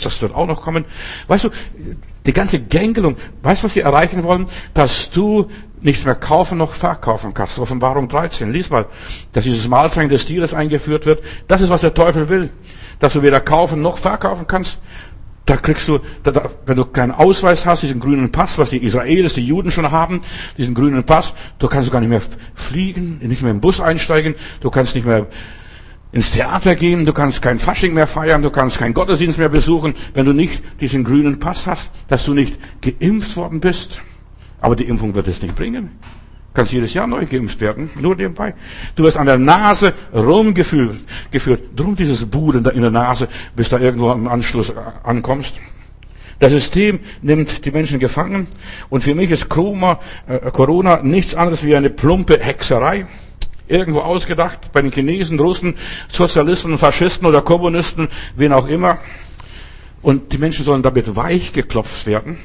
[0.00, 0.84] Das wird auch noch kommen.
[1.26, 1.50] Weißt du,
[2.28, 4.48] die ganze Gängelung, weißt du, was sie erreichen wollen?
[4.74, 5.48] Dass du
[5.80, 7.58] nichts mehr kaufen noch verkaufen kannst.
[7.58, 8.52] Offenbarung 13.
[8.52, 8.84] Lies mal,
[9.32, 11.22] dass dieses Mahlzeichen des Tieres eingeführt wird.
[11.48, 12.50] Das ist, was der Teufel will.
[13.00, 14.78] Dass du weder kaufen noch verkaufen kannst.
[15.46, 19.32] Da kriegst du, da, wenn du keinen Ausweis hast, diesen grünen Pass, was die Israelis,
[19.32, 20.20] die Juden schon haben,
[20.58, 22.20] diesen grünen Pass, du kannst gar nicht mehr
[22.54, 25.26] fliegen, nicht mehr im Bus einsteigen, du kannst nicht mehr
[26.12, 29.94] ins Theater gehen, du kannst kein Fasching mehr feiern, du kannst keinen Gottesdienst mehr besuchen,
[30.14, 34.00] wenn du nicht diesen grünen Pass hast, dass du nicht geimpft worden bist.
[34.60, 35.90] Aber die Impfung wird es nicht bringen.
[36.02, 38.54] Du kannst jedes Jahr neu geimpft werden, nur nebenbei.
[38.96, 40.96] Du wirst an der Nase rumgeführt,
[41.30, 41.62] geführt.
[41.76, 44.72] Drum dieses Buhlen da in der Nase, bis da irgendwo am Anschluss
[45.04, 45.56] ankommst.
[46.40, 48.46] Das System nimmt die Menschen gefangen
[48.88, 53.06] und für mich ist äh, Corona nichts anderes wie eine plumpe Hexerei
[53.68, 55.74] irgendwo ausgedacht bei den Chinesen, Russen,
[56.08, 58.98] Sozialisten, Faschisten oder Kommunisten, wen auch immer.
[60.02, 62.38] Und die Menschen sollen damit weich geklopft werden.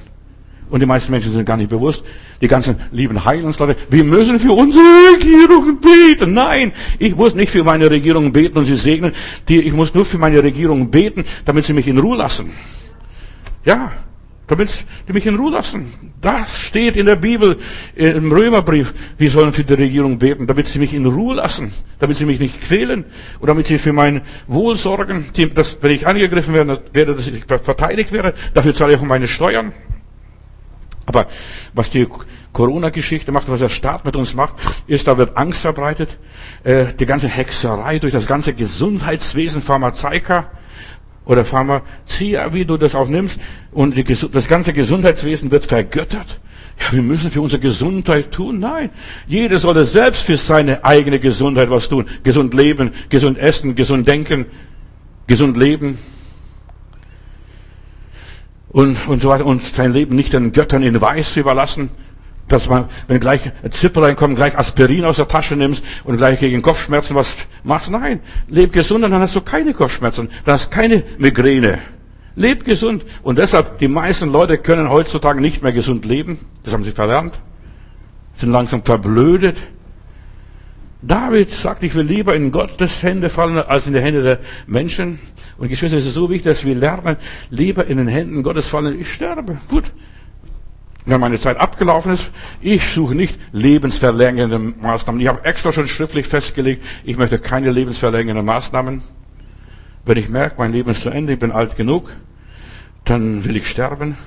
[0.69, 2.03] Und die meisten Menschen sind gar nicht bewusst.
[2.41, 4.83] Die ganzen lieben Heilungsleute, wir müssen für unsere
[5.13, 6.33] Regierung beten.
[6.33, 9.13] Nein, ich muss nicht für meine Regierung beten und sie segnen.
[9.47, 12.51] ich muss nur für meine Regierung beten, damit sie mich in Ruhe lassen.
[13.65, 13.91] Ja,
[14.47, 15.93] damit die mich in Ruhe lassen.
[16.21, 17.57] Das steht in der Bibel,
[17.95, 18.93] im Römerbrief.
[19.17, 22.39] Wir sollen für die Regierung beten, damit sie mich in Ruhe lassen, damit sie mich
[22.39, 23.05] nicht quälen
[23.39, 27.43] und damit sie für mein Wohl sorgen, dass, wenn ich angegriffen werde, werde, dass ich
[27.45, 28.33] verteidigt werde.
[28.53, 29.73] Dafür zahle ich auch meine Steuern.
[31.05, 31.27] Aber
[31.73, 32.07] was die
[32.53, 34.55] Corona-Geschichte macht, was der Staat mit uns macht,
[34.87, 36.17] ist, da wird Angst verbreitet.
[36.63, 40.51] Äh, die ganze Hexerei durch das ganze Gesundheitswesen, Pharmazeika,
[41.25, 43.39] oder Pharmazia, wie du das auch nimmst,
[43.71, 46.39] und die, das ganze Gesundheitswesen wird vergöttert.
[46.79, 48.59] Ja, wir müssen für unsere Gesundheit tun.
[48.59, 48.89] Nein,
[49.27, 52.05] jeder sollte selbst für seine eigene Gesundheit was tun.
[52.23, 54.47] Gesund leben, gesund essen, gesund denken,
[55.27, 55.99] gesund leben.
[58.69, 59.45] Und, und so weiter.
[59.45, 61.91] Und sein Leben nicht den Göttern in Weiß überlassen
[62.47, 66.39] dass man, wenn gleich ein Zipperlein kommt, gleich Aspirin aus der Tasche nimmst und gleich
[66.39, 67.89] gegen Kopfschmerzen was machst.
[67.89, 71.79] Nein, leb gesund und dann hast du keine Kopfschmerzen, dann hast du keine Migräne.
[72.35, 73.05] Leb gesund.
[73.21, 76.39] Und deshalb, die meisten Leute können heutzutage nicht mehr gesund leben.
[76.63, 77.39] Das haben sie verlernt.
[78.35, 79.57] Sind langsam verblödet.
[81.03, 85.19] David sagt, ich will lieber in Gottes Hände fallen, als in die Hände der Menschen.
[85.59, 87.17] Und Geschwister, es ist so wichtig, dass wir lernen,
[87.51, 89.57] lieber in den Händen Gottes fallen, ich sterbe.
[89.69, 89.91] Gut
[91.05, 95.19] wenn meine Zeit abgelaufen ist, ich suche nicht lebensverlängernde Maßnahmen.
[95.19, 99.01] Ich habe extra schon schriftlich festgelegt, ich möchte keine lebensverlängernden Maßnahmen.
[100.05, 102.09] Wenn ich merke, mein Leben ist zu Ende, ich bin alt genug,
[103.05, 104.17] dann will ich sterben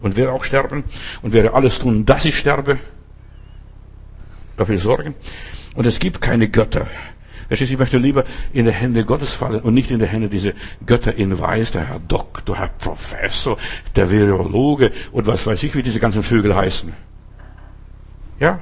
[0.00, 0.84] und werde auch sterben
[1.22, 2.78] und werde alles tun, dass ich sterbe.
[4.56, 5.14] Dafür sorgen.
[5.74, 6.88] Und es gibt keine Götter.
[7.48, 10.28] Verstehst du, ich möchte lieber in die Hände Gottes fallen und nicht in die Hände
[10.28, 10.52] dieser
[10.84, 13.56] Götter in Weiß, der Herr Doktor, Herr Professor,
[13.96, 16.92] der Virologe und was weiß ich, wie diese ganzen Vögel heißen.
[18.38, 18.60] Ja?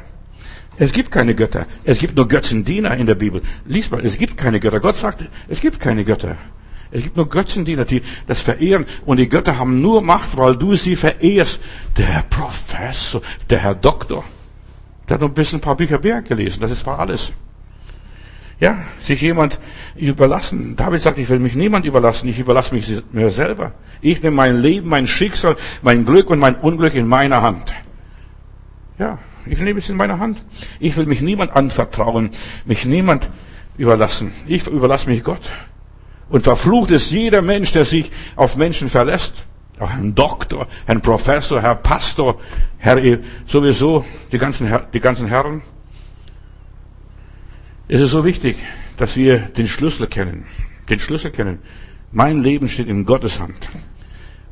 [0.78, 1.66] Es gibt keine Götter.
[1.84, 3.42] Es gibt nur Götzendiener in der Bibel.
[3.64, 4.78] Lies mal, es gibt keine Götter.
[4.78, 6.36] Gott sagt, es gibt keine Götter.
[6.92, 8.86] Es gibt nur Götzendiener, die das verehren.
[9.04, 11.60] Und die Götter haben nur Macht, weil du sie verehrst.
[11.96, 14.22] Der Herr Professor, der Herr Doktor.
[15.08, 16.60] Der hat noch ein bisschen ein paar Bücher Berg gelesen.
[16.60, 17.32] Das ist war alles.
[18.58, 19.60] Ja, sich jemand
[19.96, 20.76] überlassen.
[20.76, 23.72] David sagt, ich will mich niemand überlassen, ich überlasse mich mir selber.
[24.00, 27.74] Ich nehme mein Leben, mein Schicksal, mein Glück und mein Unglück in meiner Hand.
[28.98, 30.42] Ja, ich nehme es in meiner Hand.
[30.80, 32.30] Ich will mich niemand anvertrauen,
[32.64, 33.28] mich niemand
[33.76, 34.32] überlassen.
[34.46, 35.50] Ich überlasse mich Gott.
[36.30, 39.44] Und verflucht ist jeder Mensch, der sich auf Menschen verlässt.
[39.78, 42.40] Auch Herrn Doktor, Herrn Professor, Herr Pastor,
[42.78, 42.98] Herr
[43.46, 45.60] sowieso, die ganzen, die ganzen Herren.
[47.88, 48.56] Es ist so wichtig,
[48.96, 50.44] dass wir den Schlüssel kennen.
[50.88, 51.60] Den Schlüssel kennen.
[52.10, 53.68] Mein Leben steht in Gottes Hand.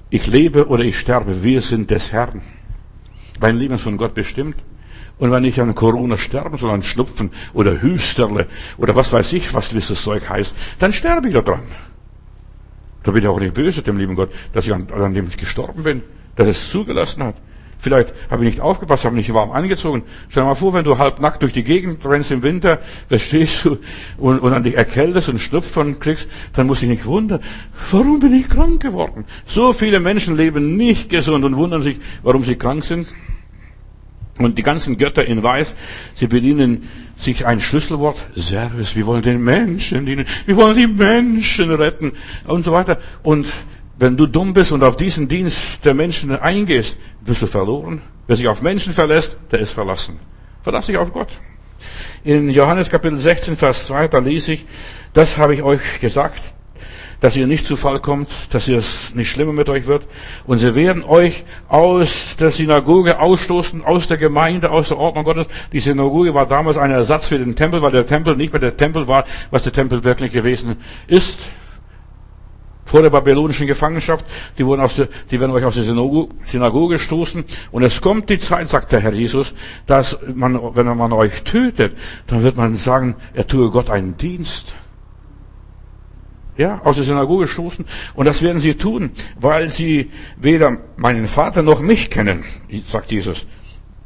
[0.09, 1.43] Ich lebe oder ich sterbe.
[1.43, 2.43] Wir sind des Herrn.
[3.41, 4.57] Mein Leben ist von Gott bestimmt.
[5.19, 8.47] Und wenn ich an Corona sterben soll, an Schnupfen oder Hüsterle
[8.79, 11.63] oder was weiß ich, was dieses Zeug heißt, dann sterbe ich da dran.
[13.03, 15.83] Da bin ich auch nicht böse dem lieben Gott, dass ich an, an dem gestorben
[15.83, 16.03] bin,
[16.37, 17.37] dass es zugelassen hat.
[17.85, 20.05] Vielleicht habe ich nicht aufgepasst, habe nicht warm angezogen.
[20.31, 23.63] Stell dir mal vor, wenn du halb nackt durch die Gegend rennst im Winter, verstehst
[23.67, 23.77] du,
[24.17, 27.41] und, und dann dich erkältest und Schnupfen kriegst, dann muss ich nicht wundern,
[27.91, 29.27] warum bin ich krank geworden?
[29.45, 33.07] So viele Menschen leben nicht gesund und wundern sich, warum sie krank sind.
[34.39, 35.77] Und die ganzen Götter in Weiß,
[36.15, 41.71] sie bedienen sich ein Schlüsselwort, Service, wir wollen den Menschen dienen, wir wollen die Menschen
[41.71, 42.13] retten
[42.47, 42.99] und so weiter.
[43.23, 43.47] Und
[43.99, 48.03] wenn du dumm bist und auf diesen Dienst der Menschen eingehst, bist du verloren.
[48.27, 50.19] Wer sich auf Menschen verlässt, der ist verlassen.
[50.63, 51.29] Verlass dich auf Gott.
[52.25, 54.67] In Johannes Kapitel 16, Vers 2, da lese ich,
[55.13, 56.55] das habe ich euch gesagt,
[57.21, 60.07] dass ihr nicht zu Fall kommt, dass es nicht schlimmer mit euch wird.
[60.47, 65.47] Und sie werden euch aus der Synagoge ausstoßen, aus der Gemeinde, aus der Ordnung Gottes.
[65.73, 68.77] Die Synagoge war damals ein Ersatz für den Tempel, weil der Tempel nicht mehr der
[68.77, 70.77] Tempel war, was der Tempel wirklich gewesen
[71.07, 71.39] ist.
[72.85, 74.27] Vor der babylonischen Gefangenschaft,
[74.59, 77.45] die, wurden aus die werden euch aus der Synagoge stoßen.
[77.73, 79.55] Und es kommt die Zeit, sagt der Herr Jesus,
[79.87, 84.75] dass man, wenn man euch tötet, dann wird man sagen, er tue Gott einen Dienst
[86.57, 87.85] ja, aus der Synagoge stoßen.
[88.15, 92.45] Und das werden sie tun, weil sie weder meinen Vater noch mich kennen,
[92.85, 93.47] sagt Jesus.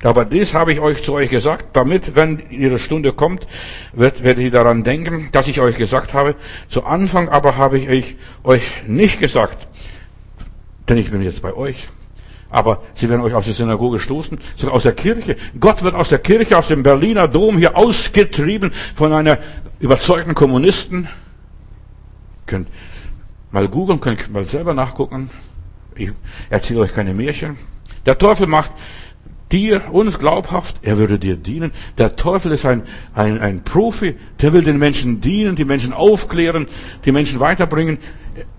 [0.02, 3.46] Aber dies habe ich euch zu euch gesagt, damit, wenn ihre Stunde kommt,
[3.92, 6.36] wird, werdet ihr daran denken, dass ich euch gesagt habe.
[6.68, 9.66] Zu Anfang aber habe ich euch nicht gesagt,
[10.88, 11.88] denn ich bin jetzt bei euch.
[12.50, 15.36] Aber sie werden euch aus der Synagoge stoßen, sogar aus der Kirche.
[15.58, 19.38] Gott wird aus der Kirche, aus dem Berliner Dom hier ausgetrieben von einer
[19.80, 21.08] überzeugten Kommunisten
[22.48, 22.68] könnt
[23.52, 25.30] mal googeln, könnt mal selber nachgucken.
[25.94, 26.10] Ich
[26.50, 27.56] erzähle euch keine Märchen.
[28.06, 28.70] Der Teufel macht
[29.52, 31.72] dir, uns glaubhaft, er würde dir dienen.
[31.96, 32.82] Der Teufel ist ein,
[33.14, 36.66] ein, ein Profi, der will den Menschen dienen, die Menschen aufklären,
[37.04, 37.98] die Menschen weiterbringen.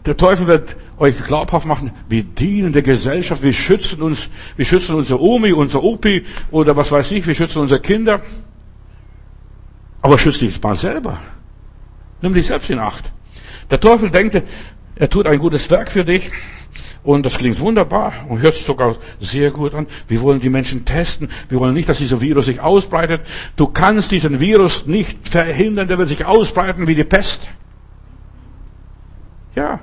[0.06, 4.95] Der Teufel wird euch glaubhaft machen, wir dienen der Gesellschaft, wir schützen uns, wir schützen
[4.95, 8.21] unsere Omi, unser Opi oder was weiß ich, wir schützen unsere Kinder.
[10.02, 11.19] Aber schütze dich mal selber.
[12.21, 13.12] Nimm dich selbst in Acht.
[13.69, 14.41] Der Teufel denkt,
[14.95, 16.32] er tut ein gutes Werk für dich.
[17.03, 19.88] Und das klingt wunderbar und hört sich sogar sehr gut an.
[20.07, 21.29] Wir wollen die Menschen testen.
[21.47, 23.21] Wir wollen nicht, dass dieser Virus sich ausbreitet.
[23.55, 25.88] Du kannst diesen Virus nicht verhindern.
[25.88, 27.47] Der wird sich ausbreiten wie die Pest.
[29.55, 29.79] Ja.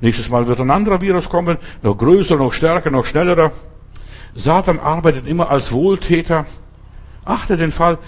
[0.00, 1.58] Nächstes Mal wird ein anderer Virus kommen.
[1.82, 3.52] Noch größer, noch stärker, noch schneller.
[4.34, 6.46] Satan arbeitet immer als Wohltäter.
[7.24, 7.98] Achte den Fall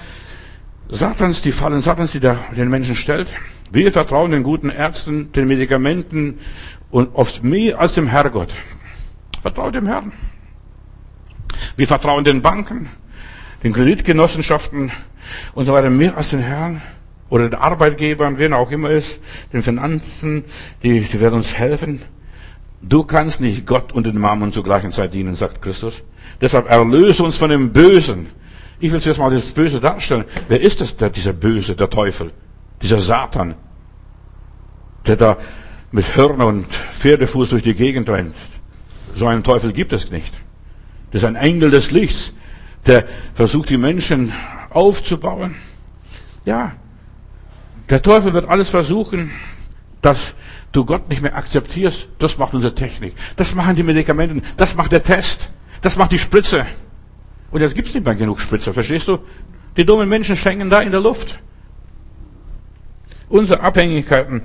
[0.88, 3.29] Satans, die Fallen Satans, die der, den Menschen stellt.
[3.70, 6.38] Wir vertrauen den guten Ärzten, den Medikamenten
[6.92, 8.55] und oft mehr als dem Herrgott.
[9.40, 10.12] Vertraut dem Herrn.
[11.76, 12.88] Wir vertrauen den Banken,
[13.64, 14.92] den Kreditgenossenschaften
[15.55, 16.83] und so weiter mehr als den Herrn
[17.28, 19.20] oder den Arbeitgebern, wen auch immer ist,
[19.52, 20.44] den Finanzen,
[20.83, 22.02] die, die werden uns helfen.
[22.83, 26.02] Du kannst nicht Gott und den Mammon zur gleichen Zeit dienen, sagt Christus.
[26.40, 28.28] Deshalb erlöse uns von dem Bösen.
[28.81, 30.24] Ich will zuerst mal das Böse darstellen.
[30.48, 32.33] Wer ist das, der, dieser Böse, der Teufel?
[32.83, 33.55] Dieser Satan,
[35.07, 35.38] der da
[35.92, 38.35] mit Hörner und Pferdefuß durch die Gegend rennt.
[39.14, 40.35] So einen Teufel gibt es nicht.
[41.11, 42.33] Das ist ein Engel des Lichts,
[42.87, 44.33] der versucht, die Menschen
[44.70, 45.55] aufzubauen.
[46.46, 46.72] Ja,
[47.90, 49.31] der Teufel wird alles versuchen,
[50.00, 50.35] dass
[50.72, 52.09] du Gott nicht mehr akzeptierst.
[52.18, 53.14] Das macht unsere Technik.
[53.37, 54.42] Das machen die Medikamenten.
[54.57, 55.50] Das macht der Test.
[55.83, 56.66] Das macht die Spritze.
[57.50, 59.18] Und jetzt gibt's nicht mehr genug Spritze, verstehst du?
[59.76, 61.38] Die dummen Menschen schenken da in der Luft.
[63.28, 64.42] Unsere Abhängigkeiten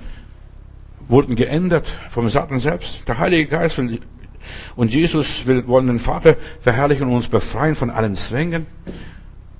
[1.07, 3.07] wurden geändert vom Satan selbst.
[3.07, 3.99] Der Heilige Geist will,
[4.75, 8.65] und Jesus will, wollen den Vater verherrlichen und uns befreien von allen Zwängen.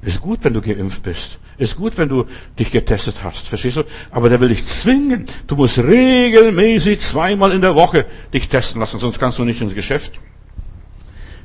[0.02, 1.40] Ist gut, wenn du geimpft bist.
[1.58, 2.26] Ist gut, wenn du
[2.60, 3.48] dich getestet hast.
[3.48, 3.84] Verstehst du?
[4.12, 5.26] Aber der will dich zwingen.
[5.48, 9.74] Du musst regelmäßig zweimal in der Woche dich testen lassen, sonst kannst du nicht ins
[9.74, 10.20] Geschäft.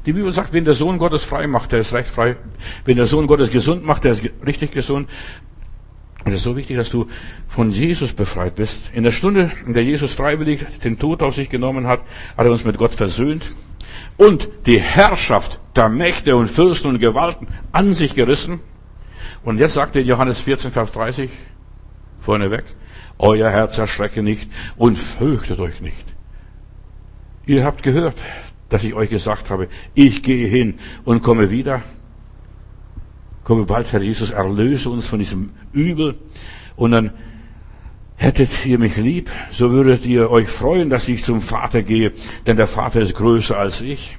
[0.05, 2.37] Die Bibel sagt, wenn der Sohn Gottes frei macht, der ist recht frei.
[2.85, 5.09] Wenn der Sohn Gottes gesund macht, der ist richtig gesund.
[6.25, 7.09] Und es ist so wichtig, dass du
[7.49, 8.91] von Jesus befreit bist.
[8.95, 12.01] In der Stunde, in der Jesus freiwillig den Tod auf sich genommen hat,
[12.37, 13.55] hat er uns mit Gott versöhnt
[14.17, 18.61] und die Herrschaft der Mächte und Fürsten und Gewalten an sich gerissen.
[19.43, 21.31] Und jetzt sagt er Johannes 14, Vers 30
[22.21, 22.65] vorneweg,
[23.19, 26.05] Euer Herz erschrecke nicht und fürchtet euch nicht.
[27.47, 28.17] Ihr habt gehört,
[28.69, 31.83] dass ich euch gesagt habe, ich gehe hin und komme wieder.
[33.45, 36.15] Komme bald, Herr Jesus, erlöse uns von diesem Übel.
[36.77, 37.11] Und dann
[38.17, 42.13] hättet ihr mich lieb, so würdet ihr euch freuen, dass ich zum Vater gehe,
[42.47, 44.17] denn der Vater ist größer als ich.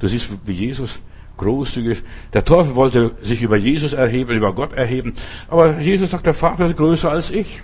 [0.00, 1.00] Du siehst, wie Jesus
[1.36, 2.04] großzügig ist.
[2.32, 5.14] Der Teufel wollte sich über Jesus erheben, über Gott erheben,
[5.46, 7.60] aber Jesus sagt, der Vater ist größer als ich.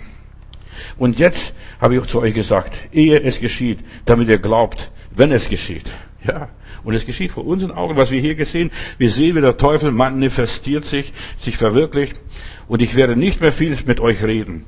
[0.97, 5.49] Und jetzt habe ich zu euch gesagt, ehe es geschieht, damit ihr glaubt, wenn es
[5.49, 5.89] geschieht.
[6.27, 6.49] Ja,
[6.83, 8.71] und es geschieht vor unseren Augen, was wir hier gesehen.
[8.97, 12.19] Wir sehen, wie der Teufel manifestiert sich, sich verwirklicht.
[12.67, 14.65] Und ich werde nicht mehr viel mit euch reden,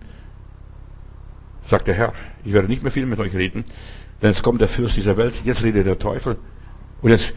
[1.66, 2.14] sagt der Herr.
[2.46, 3.66] Ich werde nicht mehr viel mit euch reden,
[4.22, 5.34] denn es kommt der Fürst dieser Welt.
[5.46, 6.38] Jetzt redet der Teufel.
[7.02, 7.34] Und jetzt,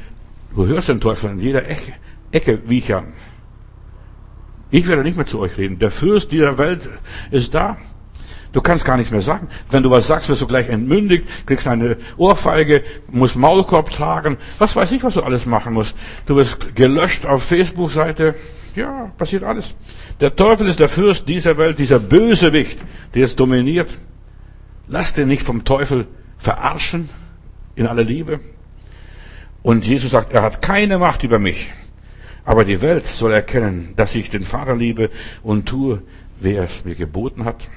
[0.54, 1.94] du hörst den Teufel in jeder Ecke,
[2.30, 3.12] Ecke wiechern.
[4.70, 5.78] Ich werde nicht mehr zu euch reden.
[5.78, 6.88] Der Fürst dieser Welt
[7.30, 7.78] ist da.
[8.52, 9.48] Du kannst gar nichts mehr sagen.
[9.70, 14.38] Wenn du was sagst, wirst du gleich entmündigt, kriegst eine Ohrfeige, musst Maulkorb tragen.
[14.58, 15.94] Was weiß ich, was du alles machen musst.
[16.26, 18.34] Du wirst gelöscht auf Facebook-Seite.
[18.74, 19.74] Ja, passiert alles.
[20.20, 22.78] Der Teufel ist der Fürst dieser Welt, dieser Bösewicht,
[23.14, 23.90] der es dominiert.
[24.88, 26.06] Lass dir nicht vom Teufel
[26.38, 27.08] verarschen
[27.76, 28.40] in aller Liebe.
[29.62, 31.72] Und Jesus sagt, er hat keine Macht über mich.
[32.44, 35.10] Aber die Welt soll erkennen, dass ich den Vater liebe
[35.42, 36.02] und tue,
[36.40, 37.68] wer es mir geboten hat.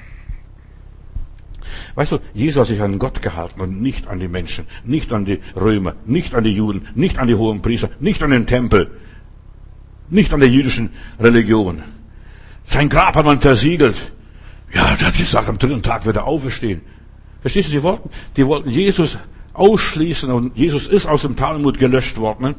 [1.95, 5.25] Weißt du, Jesus hat sich an Gott gehalten und nicht an die Menschen, nicht an
[5.25, 8.91] die Römer, nicht an die Juden, nicht an die hohen Priester, nicht an den Tempel,
[10.09, 11.83] nicht an der jüdischen Religion.
[12.65, 14.13] Sein Grab hat man versiegelt.
[14.73, 16.81] Ja, hat gesagt, am dritten Tag wird er auferstehen.
[17.41, 19.17] Verstehst du, die wollten, die wollten Jesus
[19.53, 22.43] ausschließen und Jesus ist aus dem Talmud gelöscht worden.
[22.43, 22.55] Ne?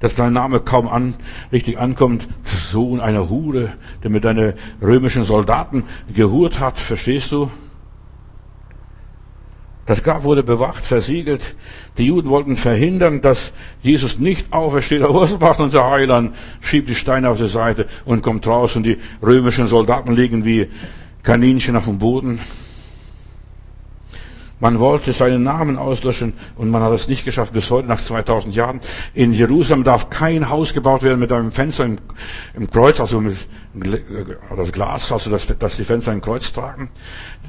[0.00, 1.14] Dass dein Name kaum an,
[1.50, 5.84] richtig ankommt, Sohn einer Hure, der mit deinen römischen Soldaten
[6.14, 7.50] gehurt hat, verstehst du?
[9.86, 11.54] Das Grab wurde bewacht, versiegelt.
[11.96, 15.02] Die Juden wollten verhindern, dass Jesus nicht aufersteht.
[15.02, 16.34] Aber was macht unser Heiland?
[16.60, 20.68] Schiebt die Steine auf die Seite und kommt raus und die römischen Soldaten liegen wie
[21.22, 22.40] Kaninchen auf dem Boden.
[24.58, 28.54] Man wollte seinen Namen auslöschen und man hat es nicht geschafft bis heute nach 2000
[28.54, 28.80] Jahren.
[29.12, 31.98] In Jerusalem darf kein Haus gebaut werden mit einem Fenster im,
[32.54, 33.36] im Kreuz, also mit
[34.56, 36.88] das Glas, also dass, dass die Fenster ein Kreuz tragen.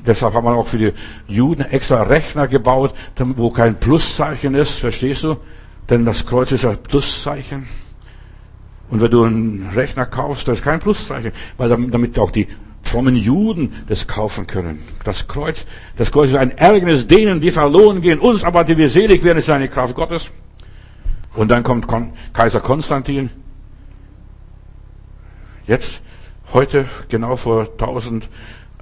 [0.06, 0.92] Deshalb hat man auch für die
[1.28, 5.38] Juden extra Rechner gebaut, wo kein Pluszeichen ist, verstehst du?
[5.90, 7.68] Denn das Kreuz ist ein Pluszeichen.
[8.90, 12.48] Und wenn du einen Rechner kaufst, da ist kein Pluszeichen, weil damit auch die
[12.88, 14.80] frommen Juden das kaufen können.
[15.04, 15.66] Das Kreuz,
[15.98, 19.40] das Kreuz ist ein Ärgernis denen, die verloren gehen, uns aber, die wir selig werden,
[19.40, 20.30] ist eine Kraft Gottes.
[21.36, 21.88] Und dann kommt
[22.34, 23.30] Kaiser Konstantin.
[25.68, 26.02] Jetzt,
[26.54, 27.68] heute, genau vor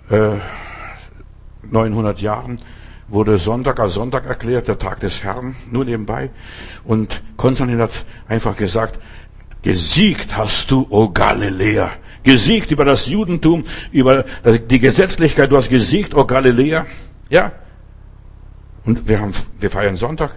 [0.10, 2.62] 1900 Jahren,
[3.08, 6.32] wurde Sonntag als Sonntag erklärt, der Tag des Herrn, nur nebenbei.
[6.84, 9.00] Und Konstantin hat einfach gesagt,
[9.66, 11.92] gesiegt hast du, o Galiläa
[12.24, 14.26] gesiegt über das Judentum, über
[14.70, 15.52] die Gesetzlichkeit.
[15.52, 16.86] Du hast gesiegt, oh Galiläa.
[17.30, 17.52] Ja.
[18.84, 20.32] Und wir haben, wir feiern Sonntag.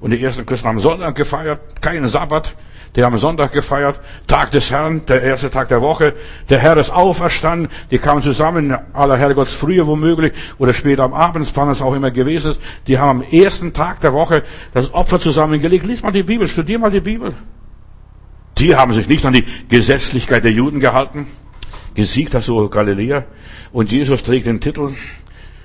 [0.00, 2.54] Und die ersten Christen haben Sonntag gefeiert, keinen Sabbat.
[2.96, 6.14] Die haben Sonntag gefeiert, Tag des Herrn, der erste Tag der Woche.
[6.48, 7.68] Der Herr ist auferstanden.
[7.90, 12.10] Die kamen zusammen, aller Herrgotts früher womöglich oder später am Abend, wann es auch immer
[12.10, 12.60] gewesen ist.
[12.86, 14.42] Die haben am ersten Tag der Woche
[14.74, 15.86] das Opfer zusammengelegt.
[15.86, 17.34] Lies mal die Bibel, studier mal die Bibel.
[18.58, 21.26] Die haben sich nicht an die Gesetzlichkeit der Juden gehalten.
[21.94, 23.24] Gesiegt hast du Galiläa.
[23.72, 24.90] Und Jesus trägt den Titel,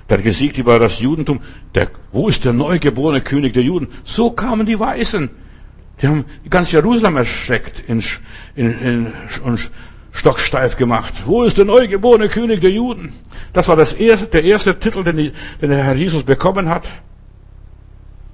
[0.08, 1.40] der gesiegt über das Judentum.
[1.74, 3.88] Der, wo ist der neugeborene König der Juden?
[4.04, 5.30] So kamen die Weißen.
[6.00, 8.02] Die haben ganz Jerusalem erschreckt in,
[8.56, 9.12] in, in,
[10.12, 11.14] stocksteif gemacht.
[11.26, 13.12] Wo ist der neugeborene König der Juden?
[13.52, 16.88] Das war das erste, der erste Titel, den, die, den der Herr Jesus bekommen hat.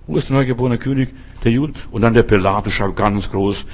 [0.06, 1.10] Wo ist der neugeborene König
[1.44, 1.74] der Juden?
[1.90, 3.64] Und dann der Pilatus schaut ganz groß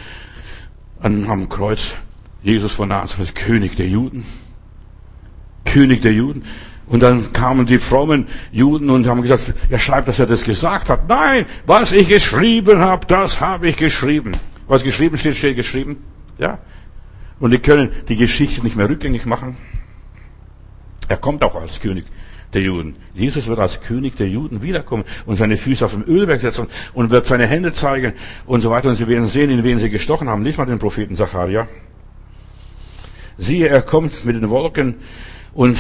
[1.03, 1.95] an, am Kreuz.
[2.43, 4.25] Jesus von Nazareth, König der Juden.
[5.65, 6.45] König der Juden.
[6.87, 10.91] Und dann kamen die frommen Juden und haben gesagt, er schreibt, dass er das gesagt
[10.91, 11.09] hat.
[11.09, 14.33] Nein, was ich geschrieben habe, das habe ich geschrieben.
[14.67, 16.03] Was geschrieben steht, steht geschrieben.
[16.39, 16.59] Ja.
[17.39, 19.57] Und die können die Geschichte nicht mehr rückgängig machen.
[21.09, 22.05] Er kommt auch als König
[22.55, 22.97] der Juden.
[23.15, 27.11] Jesus wird als König der Juden wiederkommen und seine Füße auf dem Ölberg setzen und
[27.11, 28.13] wird seine Hände zeigen
[28.47, 28.89] und so weiter.
[28.89, 30.43] Und sie werden sehen, in wen sie gestochen haben.
[30.43, 31.69] Nicht mal den Propheten Zacharia.
[33.39, 34.97] Siehe, er kommt mit den Wolken
[35.55, 35.79] und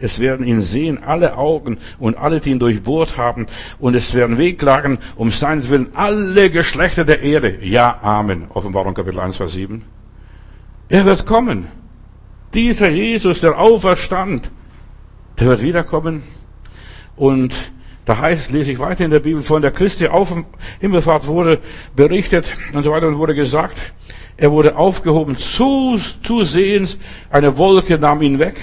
[0.00, 3.46] es werden ihn sehen, alle Augen und alle, die ihn durchbohrt haben.
[3.78, 7.58] Und es werden wehklagen um seinetwillen alle Geschlechter der Erde.
[7.62, 8.46] Ja, Amen.
[8.50, 9.84] Offenbarung Kapitel 1, Vers 7.
[10.88, 11.66] Er wird kommen.
[12.54, 14.50] Dieser Jesus, der auferstand,
[15.38, 16.22] der wird wiederkommen.
[17.16, 17.54] Und
[18.04, 20.34] da heißt, lese ich weiter in der Bibel, von der Christi auf
[20.80, 21.58] Himmelfahrt wurde
[21.94, 23.92] berichtet und so weiter und wurde gesagt,
[24.36, 26.96] er wurde aufgehoben, zu, zusehends,
[27.30, 28.56] eine Wolke nahm ihn weg.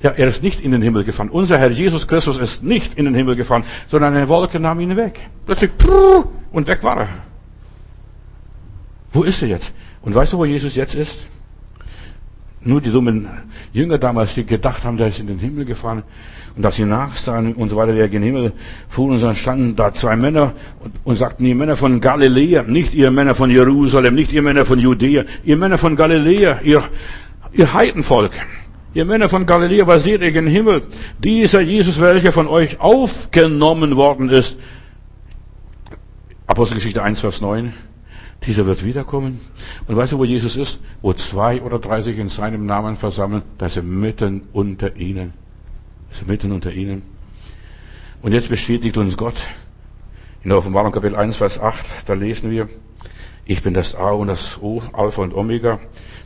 [0.00, 1.28] Ja, er ist nicht in den Himmel gefahren.
[1.28, 4.96] Unser Herr Jesus Christus ist nicht in den Himmel gefahren, sondern eine Wolke nahm ihn
[4.96, 5.18] weg.
[5.44, 5.72] Plötzlich,
[6.52, 7.08] und weg war er.
[9.12, 9.74] Wo ist er jetzt?
[10.02, 11.26] Und weißt du, wo Jesus jetzt ist?
[12.68, 13.26] Nur die dummen
[13.72, 16.02] Jünger damals, die gedacht haben, der ist in den Himmel gefahren.
[16.54, 18.52] Und dass sie nachsahen und so weiter, er in den Himmel
[18.90, 22.92] fuhr, und dann standen da zwei Männer und, und sagten, ihr Männer von Galiläa, nicht
[22.92, 26.82] ihr Männer von Jerusalem, nicht ihr Männer von Judäa, ihr Männer von Galiläa, ihr,
[27.52, 28.32] ihr Heidenvolk.
[28.92, 30.82] Ihr Männer von Galiläa, was seht ihr in den Himmel?
[31.24, 34.58] Dieser Jesus, welcher von euch aufgenommen worden ist.
[36.46, 37.72] Apostelgeschichte 1, Vers 9.
[38.46, 39.40] Dieser wird wiederkommen.
[39.86, 40.78] Und weißt du, wo Jesus ist?
[41.02, 45.32] Wo zwei oder drei sich in seinem Namen versammeln, da ist er mitten unter ihnen.
[46.10, 47.02] Ist er mitten unter ihnen.
[48.22, 49.36] Und jetzt bestätigt uns Gott.
[50.42, 52.68] In der Offenbarung Kapitel 1, Vers 8, da lesen wir,
[53.44, 55.80] ich bin das A und das O, Alpha und Omega,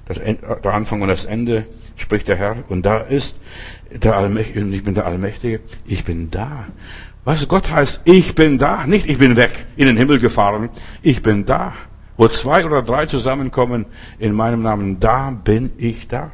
[0.06, 2.64] das der Anfang und das Ende, spricht der Herr.
[2.68, 3.38] Und da ist
[3.90, 6.66] der Allmächtige, ich bin der Allmächtige, ich bin da.
[7.24, 10.70] Was Gott heißt, ich bin da, nicht ich bin weg, in den Himmel gefahren,
[11.02, 11.74] ich bin da.
[12.22, 13.84] Wo zwei oder drei zusammenkommen
[14.20, 16.30] in meinem Namen, da bin ich da.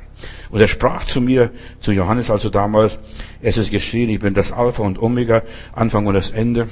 [0.51, 2.99] Und er sprach zu mir, zu Johannes also damals,
[3.41, 6.69] es ist geschehen, ich bin das Alpha und Omega, Anfang und das Ende.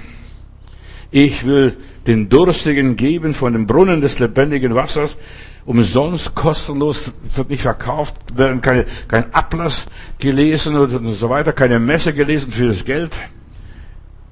[1.11, 5.17] Ich will den Durstigen geben von dem Brunnen des lebendigen Wassers,
[5.64, 9.87] umsonst, kostenlos, wird nicht verkauft, werden keine, kein Ablass
[10.19, 13.12] gelesen und so weiter, keine Messe gelesen für das Geld.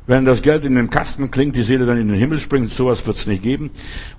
[0.06, 3.06] Wenn das Geld in den Kasten klingt, die Seele dann in den Himmel springt, sowas
[3.06, 3.70] wird es nicht geben.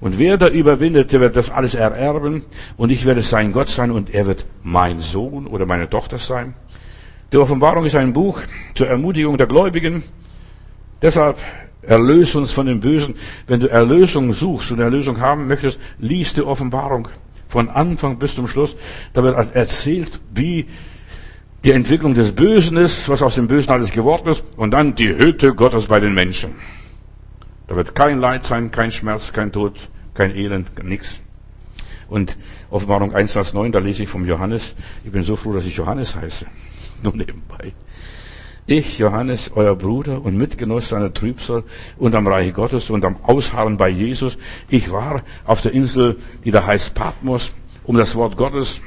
[0.02, 2.44] Und wer da überwindet, der wird das alles ererben
[2.76, 6.56] und ich werde sein Gott sein und er wird mein Sohn oder meine Tochter sein.
[7.32, 8.42] Die Offenbarung ist ein Buch
[8.74, 10.04] zur Ermutigung der Gläubigen.
[11.04, 11.38] Deshalb
[11.84, 13.16] erlöse uns von dem Bösen.
[13.46, 17.10] Wenn du Erlösung suchst und Erlösung haben möchtest, lies die Offenbarung
[17.48, 18.76] von Anfang bis zum Schluss.
[19.14, 20.66] Da wird erzählt, wie
[21.66, 25.10] die Entwicklung des Bösen ist, was aus dem Bösen alles geworden ist, und dann die
[25.10, 26.52] Hütte Gottes bei den Menschen.
[27.66, 31.24] Da wird kein Leid sein, kein Schmerz, kein Tod, kein Elend, nichts.
[32.08, 32.38] Und
[32.70, 34.76] Offenbarung 1, Vers 9, da lese ich vom Johannes.
[35.04, 36.46] Ich bin so froh, dass ich Johannes heiße.
[37.02, 37.74] Nur nebenbei.
[38.68, 41.64] Ich, Johannes, euer Bruder und Mitgenoss seiner Trübsal
[41.98, 44.38] und am Reich Gottes und am Ausharren bei Jesus.
[44.70, 47.54] Ich war auf der Insel, die da heißt Patmos,
[47.86, 48.82] um das Wort Gottes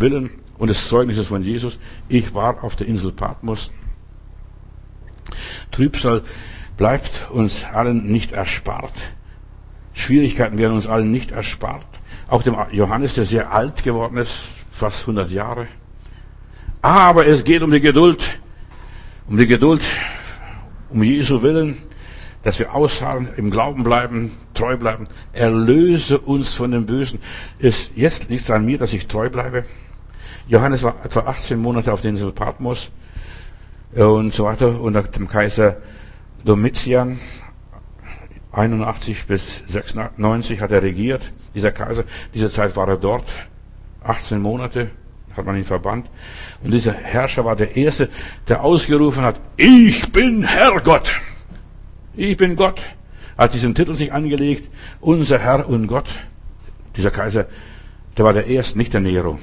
[0.00, 0.30] willen
[0.64, 1.78] und des Zeugnisses von Jesus.
[2.08, 3.70] Ich war auf der Insel Patmos.
[5.70, 6.22] Trübsal
[6.78, 8.94] bleibt uns allen nicht erspart.
[9.92, 11.84] Schwierigkeiten werden uns allen nicht erspart.
[12.28, 14.40] Auch dem Johannes, der sehr alt geworden ist,
[14.70, 15.66] fast 100 Jahre.
[16.80, 18.40] Aber es geht um die Geduld,
[19.26, 19.82] um die Geduld,
[20.88, 21.76] um Jesu Willen,
[22.42, 25.08] dass wir ausharren, im Glauben bleiben, treu bleiben.
[25.34, 27.18] Erlöse uns von dem Bösen.
[27.58, 29.66] Ist, jetzt es an mir, dass ich treu bleibe.
[30.46, 32.90] Johannes war etwa 18 Monate auf der Insel Patmos
[33.94, 35.78] äh, und so weiter unter dem Kaiser
[36.44, 37.18] Domitian.
[38.52, 42.04] 81 bis 96 hat er regiert, dieser Kaiser.
[42.34, 43.24] Diese Zeit war er dort.
[44.04, 44.90] 18 Monate
[45.36, 46.08] hat man ihn verbannt.
[46.62, 48.10] Und dieser Herrscher war der Erste,
[48.46, 51.10] der ausgerufen hat, ich bin Herr Gott.
[52.14, 52.80] Ich bin Gott.
[53.36, 54.70] Er hat diesen Titel sich angelegt,
[55.00, 56.08] unser Herr und Gott.
[56.96, 57.46] Dieser Kaiser,
[58.16, 59.40] der war der Erste, nicht der Nero.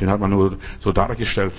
[0.00, 1.54] Den hat man nur so dargestellt.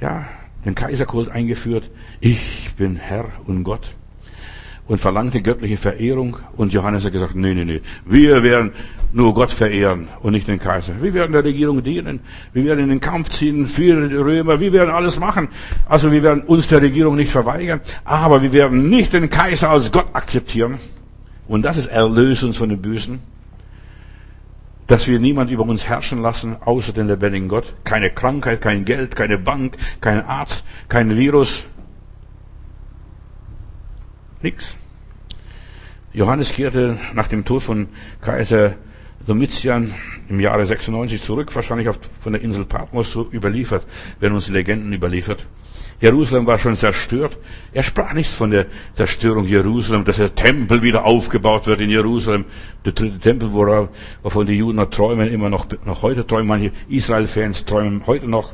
[0.00, 0.26] Ja,
[0.64, 1.90] den Kaiserkult eingeführt.
[2.20, 3.94] Ich bin Herr und Gott.
[4.86, 6.38] Und verlangte göttliche Verehrung.
[6.56, 7.80] Und Johannes hat gesagt, nee, nee, nee.
[8.06, 8.72] Wir werden
[9.12, 10.94] nur Gott verehren und nicht den Kaiser.
[11.00, 12.20] Wir werden der Regierung dienen.
[12.52, 14.60] Wir werden in den Kampf ziehen für die Römer.
[14.60, 15.48] Wir werden alles machen.
[15.88, 17.80] Also wir werden uns der Regierung nicht verweigern.
[18.04, 20.78] Aber wir werden nicht den Kaiser als Gott akzeptieren.
[21.46, 23.20] Und das ist Erlösung von den Bösen
[24.88, 27.74] dass wir niemand über uns herrschen lassen, außer den lebendigen Gott.
[27.84, 31.66] Keine Krankheit, kein Geld, keine Bank, kein Arzt, kein Virus.
[34.42, 34.76] Nix.
[36.12, 37.88] Johannes kehrte nach dem Tod von
[38.22, 38.74] Kaiser
[39.26, 39.92] Domitian
[40.28, 41.88] im Jahre 96 zurück, wahrscheinlich
[42.20, 43.84] von der Insel Patmos so überliefert,
[44.20, 45.46] werden uns die Legenden überliefert.
[46.00, 47.36] Jerusalem war schon zerstört.
[47.72, 52.44] Er sprach nichts von der Zerstörung Jerusalem, dass der Tempel wieder aufgebaut wird in Jerusalem.
[52.84, 57.64] Der dritte Tempel, wovon die Juden noch träumen, immer noch, noch heute träumen manche Israel-Fans
[57.64, 58.52] träumen heute noch.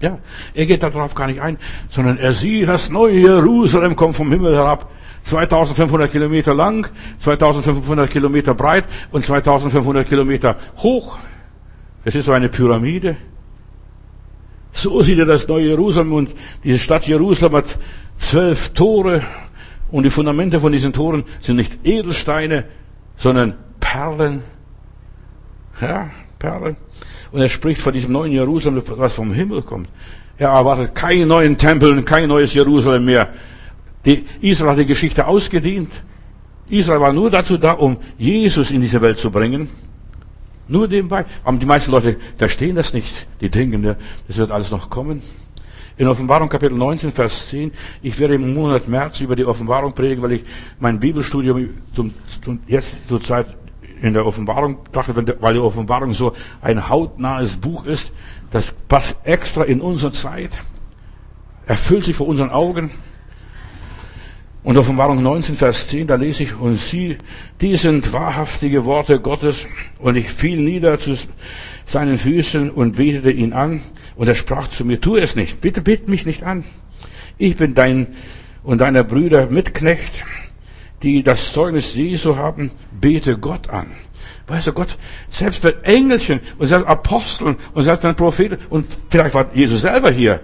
[0.00, 0.18] Ja,
[0.54, 1.58] er geht darauf gar nicht ein,
[1.88, 4.90] sondern er sieht, das neue Jerusalem kommt vom Himmel herab.
[5.24, 11.18] 2500 Kilometer lang, 2500 Kilometer breit und 2500 Kilometer hoch.
[12.04, 13.16] Es ist so eine Pyramide.
[14.78, 16.30] So sieht er das neue Jerusalem und
[16.62, 17.76] diese Stadt Jerusalem hat
[18.16, 19.22] zwölf Tore
[19.90, 22.64] und die Fundamente von diesen Toren sind nicht Edelsteine,
[23.16, 24.44] sondern Perlen.
[25.80, 26.76] Ja, Perlen.
[27.32, 29.88] Und er spricht von diesem neuen Jerusalem, was vom Himmel kommt.
[30.36, 33.30] Er erwartet keinen neuen Tempel, kein neues Jerusalem mehr.
[34.04, 35.90] Die Israel hat die Geschichte ausgedient.
[36.68, 39.70] Israel war nur dazu da, um Jesus in diese Welt zu bringen.
[40.68, 41.24] Nur nebenbei.
[41.44, 43.26] Aber die meisten Leute verstehen das nicht.
[43.40, 45.22] Die denken, das wird alles noch kommen.
[45.96, 50.22] In Offenbarung Kapitel 19, Vers 10, ich werde im Monat März über die Offenbarung predigen,
[50.22, 50.44] weil ich
[50.78, 52.14] mein Bibelstudium zum,
[52.44, 53.56] zum, jetzt zur Zeit
[54.00, 58.12] in der Offenbarung dachte, weil die Offenbarung so ein hautnahes Buch ist,
[58.52, 60.50] das passt extra in unsere Zeit,
[61.66, 62.90] erfüllt sich vor unseren Augen.
[64.64, 67.16] Und Offenbarung 19, Vers 10, da lese ich, und sie,
[67.60, 69.66] die sind wahrhaftige Worte Gottes,
[69.98, 71.16] und ich fiel nieder zu
[71.86, 73.80] seinen Füßen und betete ihn an,
[74.16, 76.64] und er sprach zu mir, tu es nicht, bitte bet mich nicht an.
[77.38, 78.08] Ich bin dein
[78.64, 80.12] und deiner Brüder Mitknecht,
[81.02, 83.86] die das Zeugnis Jesu haben, bete Gott an.
[84.48, 84.98] Weißt du, Gott,
[85.30, 90.10] selbst wenn Engelchen und selbst Aposteln und selbst wenn Propheten und vielleicht war Jesus selber
[90.10, 90.40] hier,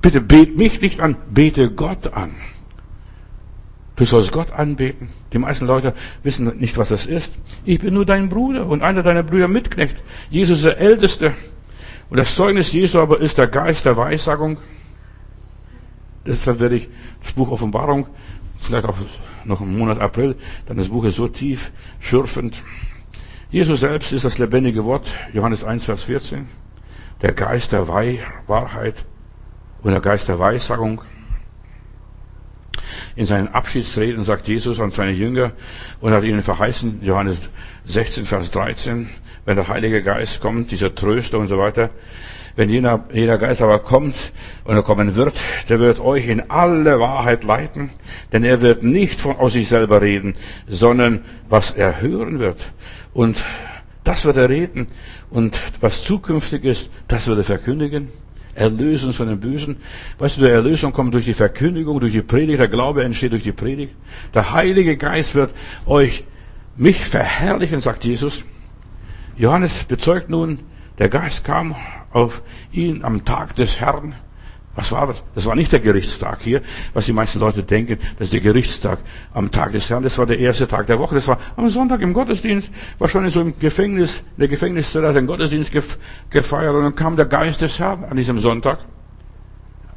[0.00, 2.34] bitte bet mich nicht an, bete Gott an.
[3.96, 5.08] Du sollst Gott anbeten.
[5.32, 7.34] Die meisten Leute wissen nicht, was das ist.
[7.64, 9.96] Ich bin nur dein Bruder und einer deiner Brüder Mitknecht.
[10.30, 11.32] Jesus ist der Älteste.
[12.10, 14.58] Und das Zeugnis Jesu aber ist der Geist der Weissagung.
[16.26, 16.88] Deshalb werde ich
[17.22, 18.06] das Buch Offenbarung,
[18.60, 18.96] vielleicht auch
[19.44, 20.36] noch im Monat April,
[20.66, 22.62] dann das Buch ist so tief, schürfend.
[23.50, 26.48] Jesus selbst ist das lebendige Wort, Johannes 1, Vers 14.
[27.22, 29.04] Der Geist der Wahrheit
[29.82, 31.00] und der Geist der Weissagung.
[33.14, 35.52] In seinen Abschiedsreden sagt Jesus an seine Jünger
[36.00, 37.48] und hat ihnen verheißen, Johannes
[37.86, 39.08] 16, Vers 13,
[39.44, 41.90] wenn der Heilige Geist kommt, dieser Tröster und so weiter,
[42.56, 44.16] wenn jener, jener Geist aber kommt
[44.64, 45.34] und er kommen wird,
[45.68, 47.90] der wird euch in alle Wahrheit leiten,
[48.32, 50.32] denn er wird nicht von aus sich selber reden,
[50.66, 52.64] sondern was er hören wird.
[53.12, 53.44] Und
[54.04, 54.86] das wird er reden
[55.30, 58.08] und was zukünftig ist, das wird er verkündigen.
[58.56, 59.76] Erlösen von den Bösen.
[60.18, 62.58] Weißt du, die Erlösung kommt durch die Verkündigung, durch die Predigt.
[62.58, 63.94] Der Glaube entsteht durch die Predigt.
[64.34, 65.52] Der Heilige Geist wird
[65.84, 66.24] euch,
[66.76, 68.44] mich verherrlichen, sagt Jesus.
[69.36, 70.60] Johannes bezeugt nun,
[70.98, 71.76] der Geist kam
[72.12, 72.42] auf
[72.72, 74.14] ihn am Tag des Herrn.
[74.76, 75.24] Was war das?
[75.34, 76.60] Das war nicht der Gerichtstag hier,
[76.92, 78.98] was die meisten Leute denken, das ist der Gerichtstag
[79.32, 80.02] am Tag des Herrn.
[80.02, 81.14] Das war der erste Tag der Woche.
[81.14, 82.70] Das war am Sonntag im Gottesdienst.
[82.98, 85.72] Wahrscheinlich so im Gefängnis, in der Gefängniszelle hat den Gottesdienst
[86.28, 88.80] gefeiert und dann kam der Geist des Herrn an diesem Sonntag.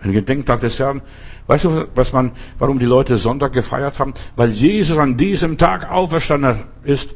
[0.02, 1.02] Ein Gedenktag des Herrn.
[1.48, 4.14] Weißt du, was man, warum die Leute Sonntag gefeiert haben?
[4.38, 7.14] Weil Jesus an diesem Tag auferstanden ist.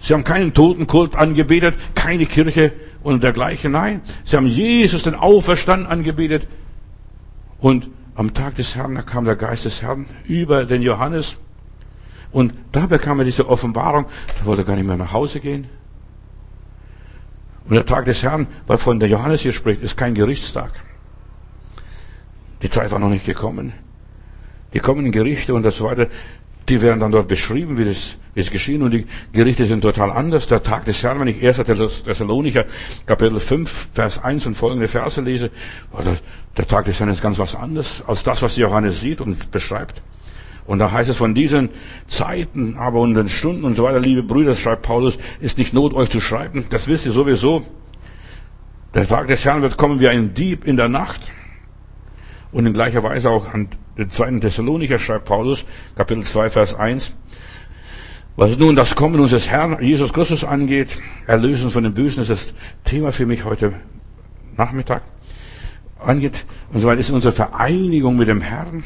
[0.00, 2.72] Sie haben keinen Totenkult angebetet, keine Kirche
[3.04, 3.70] und dergleichen.
[3.70, 6.48] Nein, sie haben Jesus den Auferstand angebetet.
[7.64, 11.38] Und am Tag des Herrn, da kam der Geist des Herrn über den Johannes.
[12.30, 14.04] Und da bekam er diese Offenbarung.
[14.38, 15.66] Da wollte er gar nicht mehr nach Hause gehen.
[17.66, 20.72] Und der Tag des Herrn, weil von der Johannes hier spricht, ist kein Gerichtstag.
[22.60, 23.72] Die Zeit war noch nicht gekommen.
[24.74, 26.08] Die kommenden Gerichte und so weiter,
[26.68, 28.82] die werden dann dort beschrieben, wie das, es geschehen.
[28.82, 30.46] Und die Gerichte sind total anders.
[30.46, 31.58] Der Tag des Herrn, wenn ich 1.
[32.04, 32.64] Thessalonicher
[33.06, 35.50] Kapitel 5, Vers 1 und folgende Verse lese,
[35.92, 36.16] der,
[36.56, 40.02] der Tag des Herrn ist ganz was anderes als das, was Johannes sieht und beschreibt.
[40.66, 41.68] Und da heißt es von diesen
[42.06, 45.92] Zeiten, aber und den Stunden und so weiter, liebe Brüder, schreibt Paulus, ist nicht Not,
[45.92, 46.64] euch zu schreiben.
[46.70, 47.66] Das wisst ihr sowieso.
[48.94, 51.30] Der Tag des Herrn wird kommen wie ein Dieb in der Nacht.
[52.52, 55.64] Und in gleicher Weise auch an den zweiten Thessalonicher schreibt Paulus,
[55.96, 57.12] Kapitel 2, Vers 1.
[58.36, 62.54] Was nun das Kommen unseres Herrn Jesus Christus angeht, Erlösen von den Bösen, ist das
[62.84, 63.74] Thema für mich heute
[64.56, 65.02] Nachmittag
[66.00, 66.44] angeht.
[66.72, 68.82] Und so weiter ist unsere Vereinigung mit dem Herrn.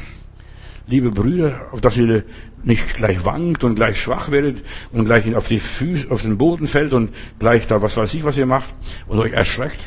[0.85, 2.23] Liebe Brüder, auf dass ihr
[2.63, 6.67] nicht gleich wankt und gleich schwach werdet und gleich auf die Füße, auf den Boden
[6.67, 8.73] fällt und gleich da was weiß ich, was ihr macht
[9.07, 9.79] und euch erschreckt.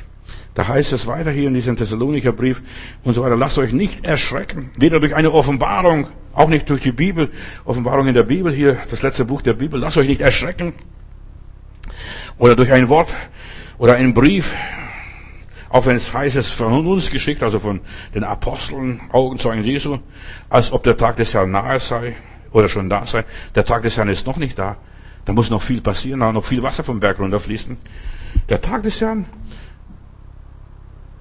[0.54, 2.62] Da heißt es weiter hier in diesem Thessalonicher Brief
[3.04, 6.92] und so weiter, lasst euch nicht erschrecken, weder durch eine Offenbarung, auch nicht durch die
[6.92, 7.30] Bibel,
[7.64, 10.74] Offenbarung in der Bibel hier, das letzte Buch der Bibel, lasst euch nicht erschrecken,
[12.38, 13.12] oder durch ein Wort
[13.78, 14.54] oder einen Brief,
[15.70, 17.80] auch wenn es heißt, es von uns geschickt, also von
[18.14, 19.98] den Aposteln, Augenzeugen Jesu,
[20.50, 22.14] als ob der Tag des Herrn nahe sei
[22.52, 23.24] oder schon da sei.
[23.54, 24.76] Der Tag des Herrn ist noch nicht da.
[25.24, 27.78] Da muss noch viel passieren, da noch viel Wasser vom Berg runterfließen.
[28.48, 29.24] Der Tag des Herrn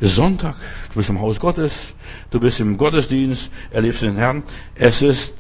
[0.02, 0.56] Sonntag,
[0.90, 1.94] du bist im Haus Gottes,
[2.32, 4.44] du bist im Gottesdienst, erlebst den Herrn.
[4.74, 5.34] Es ist,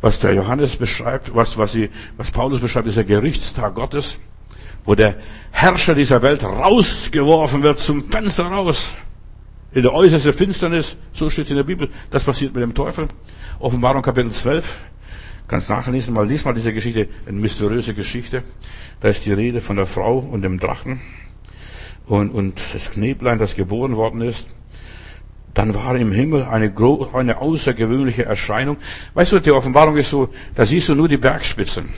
[0.00, 4.18] was der Johannes beschreibt, was, was, sie, was Paulus beschreibt, ist der Gerichtstag Gottes,
[4.84, 5.16] wo der
[5.52, 8.96] Herrscher dieser Welt rausgeworfen wird, zum Fenster raus.
[9.72, 10.96] in der äußersten Finsternis.
[11.12, 11.88] So steht es in der Bibel.
[12.10, 13.06] Das passiert mit dem Teufel.
[13.60, 14.78] Offenbarung Kapitel 12.
[15.46, 18.42] Kannst nachlesen, mal lies mal diese Geschichte, eine mysteriöse Geschichte.
[19.00, 21.00] Da ist die Rede von der Frau und dem Drachen
[22.06, 24.48] und, und das Kneblein, das geboren worden ist.
[25.54, 26.72] Dann war im Himmel eine,
[27.12, 28.76] eine außergewöhnliche Erscheinung.
[29.14, 31.88] Weißt du, die Offenbarung ist so, da siehst du nur die Bergspitzen.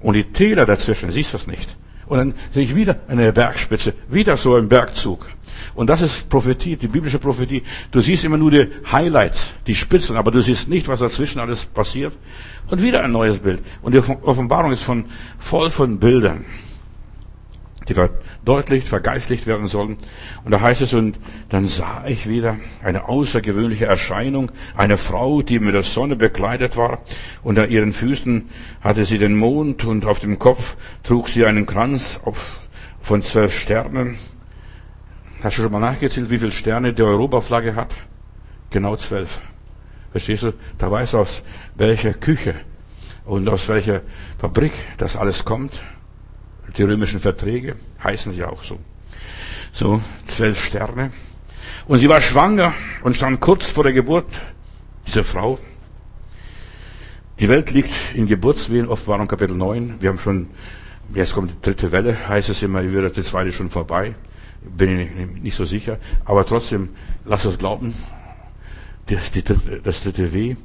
[0.00, 1.76] Und die Täler dazwischen, siehst du das nicht.
[2.06, 5.26] Und dann sehe ich wieder eine Bergspitze, wieder so ein Bergzug.
[5.74, 7.62] Und das ist Prophetie, die biblische Prophetie.
[7.90, 11.64] Du siehst immer nur die Highlights, die Spitzen, aber du siehst nicht, was dazwischen alles
[11.64, 12.12] passiert.
[12.70, 13.62] Und wieder ein neues Bild.
[13.82, 15.06] Und die Offenbarung ist von,
[15.38, 16.44] voll von Bildern
[17.92, 19.96] die verdeutlicht, vergeistlicht werden sollen.
[20.44, 21.18] Und da heißt es, und
[21.48, 27.00] dann sah ich wieder eine außergewöhnliche Erscheinung, eine Frau, die mit der Sonne bekleidet war,
[27.44, 28.48] an ihren Füßen
[28.80, 32.20] hatte sie den Mond, und auf dem Kopf trug sie einen Kranz
[33.00, 34.16] von zwölf Sternen.
[35.42, 37.90] Hast du schon mal nachgezählt, wie viele Sterne die Europaflagge hat?
[38.70, 39.40] Genau zwölf.
[40.12, 40.52] Verstehst du?
[40.78, 41.42] Da weißt du, aus
[41.74, 42.54] welcher Küche
[43.24, 44.02] und aus welcher
[44.38, 45.82] Fabrik das alles kommt.
[46.76, 48.78] Die römischen Verträge heißen sie auch so.
[49.72, 51.12] So, zwölf Sterne.
[51.86, 54.26] Und sie war schwanger und stand kurz vor der Geburt
[55.06, 55.58] dieser Frau.
[57.40, 59.96] Die Welt liegt in Geburtswehen, Offenbarung Kapitel 9.
[60.00, 60.48] Wir haben schon,
[61.14, 64.14] jetzt kommt die dritte Welle, heißt es immer, wird die zweite schon vorbei.
[64.62, 65.98] Bin ich nicht so sicher.
[66.24, 66.90] Aber trotzdem,
[67.24, 67.94] lass uns glauben,
[69.06, 69.42] das, die,
[69.82, 70.56] das dritte Weh.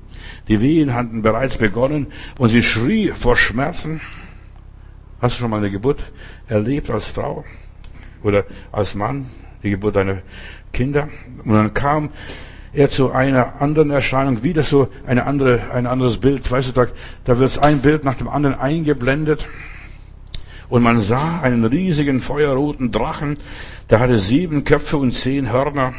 [0.48, 4.02] Die Wehen hatten bereits begonnen und sie schrie vor Schmerzen.
[5.20, 6.12] Hast du schon mal eine Geburt
[6.48, 7.44] erlebt als Frau
[8.22, 9.26] oder als Mann,
[9.64, 10.20] die Geburt deiner
[10.72, 11.10] Kinder?
[11.44, 12.10] Und dann kam
[12.72, 16.52] er zu einer anderen Erscheinung, wieder so eine andere, ein anderes Bild.
[16.52, 16.88] Weißt du, da,
[17.26, 19.48] da wird ein Bild nach dem anderen eingeblendet.
[20.70, 23.38] Und man sah einen riesigen feuerroten Drachen,
[23.90, 25.94] der hatte sieben Köpfe und zehn Hörner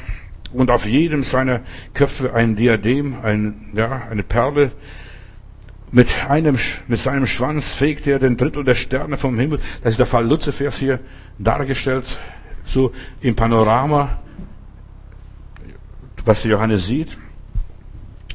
[0.53, 1.62] und auf jedem seiner
[1.95, 4.71] Köpfe ein Diadem, ein, ja, eine Perle
[5.91, 9.61] mit einem, mit seinem Schwanz fegte er den Drittel der Sterne vom Himmel.
[9.82, 11.01] Das ist der Fall Luzifers hier
[11.39, 12.18] dargestellt,
[12.64, 14.18] so im Panorama,
[16.24, 17.16] was Johannes sieht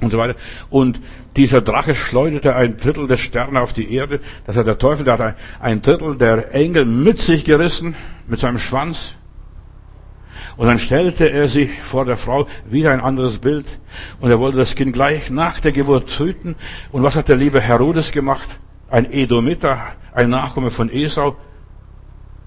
[0.01, 0.36] und so weiter.
[0.70, 0.99] Und
[1.36, 4.20] dieser Drache schleuderte ein Drittel der Sterne auf die Erde.
[4.45, 7.95] Das hat der Teufel, der hat ein Drittel der Engel mit sich gerissen,
[8.28, 9.16] mit seinem Schwanz.
[10.56, 13.66] Und dann stellte er sich vor der Frau wieder ein anderes Bild.
[14.20, 16.56] Und er wollte das Kind gleich nach der Geburt töten.
[16.91, 18.60] Und was hat der liebe Herodes gemacht?
[18.89, 19.80] Ein Edomiter,
[20.14, 21.36] ein Nachkomme von Esau.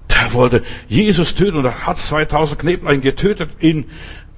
[0.09, 3.85] Der wollte Jesus töten und hat 2000 Kneblein getötet in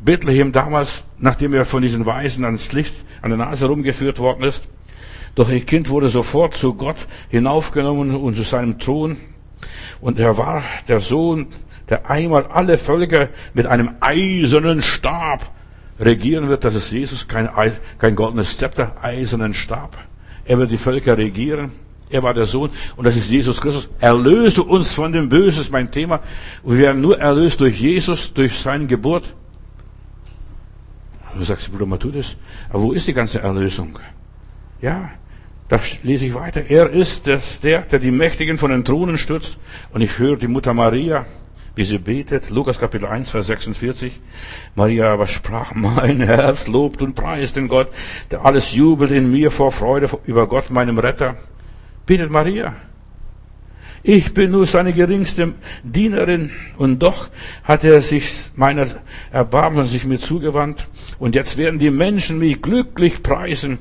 [0.02, 4.68] Bethlehem damals, nachdem er von diesen Weisen ans Licht, an der Nase rumgeführt worden ist.
[5.36, 9.18] Doch ihr Kind wurde sofort zu Gott hinaufgenommen und zu seinem Thron.
[10.02, 11.48] Und er war der Sohn
[11.90, 15.52] der einmal alle Völker mit einem eisernen Stab
[16.00, 16.64] regieren wird.
[16.64, 17.50] Das ist Jesus, kein,
[17.98, 19.98] kein goldenes Zepter, eisernen Stab.
[20.46, 21.72] Er wird die Völker regieren.
[22.10, 23.88] Er war der Sohn und das ist Jesus Christus.
[24.00, 26.22] Erlöse uns von dem Bösen, ist mein Thema.
[26.64, 29.32] wir werden nur erlöst durch Jesus, durch seine Geburt.
[31.38, 32.36] Du sagst, Bruder Matthäus,
[32.70, 34.00] aber wo ist die ganze Erlösung?
[34.82, 35.12] Ja,
[35.68, 36.64] da lese ich weiter.
[36.68, 39.60] Er ist das, der, der die Mächtigen von den Thronen stürzt.
[39.94, 41.28] Und ich höre die Mutter Maria,
[41.80, 42.50] wie sie betet.
[42.50, 44.20] Lukas Kapitel 1, Vers 46.
[44.76, 47.88] Maria aber sprach, mein Herz lobt und preist den Gott,
[48.32, 51.38] der alles jubelt in mir vor Freude über Gott, meinem Retter.
[52.06, 52.76] Betet Maria.
[54.04, 55.54] Ich bin nur seine geringste
[55.84, 57.30] Dienerin und doch
[57.64, 58.88] hat er sich meiner
[59.32, 60.86] Erbarmen sich mir zugewandt
[61.18, 63.78] und jetzt werden die Menschen mich glücklich preisen.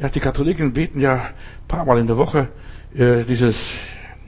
[0.00, 2.48] Ja, die Katholiken beten ja ein paar Mal in der Woche
[2.92, 3.76] äh, dieses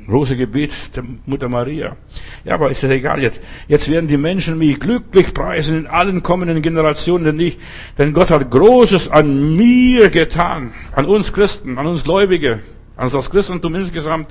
[0.08, 1.96] große Gebet der Mutter Maria.
[2.44, 3.40] Ja, aber ist das egal jetzt.
[3.68, 7.58] Jetzt werden die Menschen mich glücklich preisen in allen kommenden Generationen, denn, ich,
[7.98, 12.60] denn Gott hat Großes an mir getan, an uns Christen, an uns Gläubige,
[12.96, 14.28] an das Christentum insgesamt.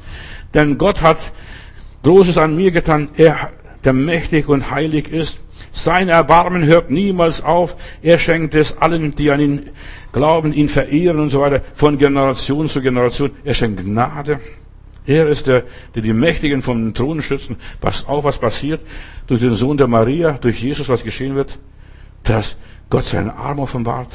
[0.54, 1.20] Denn Gott hat
[2.04, 3.52] Großes an mir getan, er,
[3.84, 5.40] der mächtig und heilig ist.
[5.72, 7.78] Sein Erbarmen hört niemals auf.
[8.02, 9.70] Er schenkt es allen, die an ihn
[10.12, 13.32] glauben, ihn verehren und so weiter, von Generation zu Generation.
[13.44, 14.40] Er schenkt Gnade.
[15.08, 15.64] Er ist der,
[15.96, 17.56] der die Mächtigen vom Thron schützen.
[17.80, 18.82] Pass auf, was passiert
[19.26, 21.58] durch den Sohn der Maria, durch Jesus, was geschehen wird,
[22.24, 22.58] dass
[22.90, 24.10] Gott seinen Arm offenbart.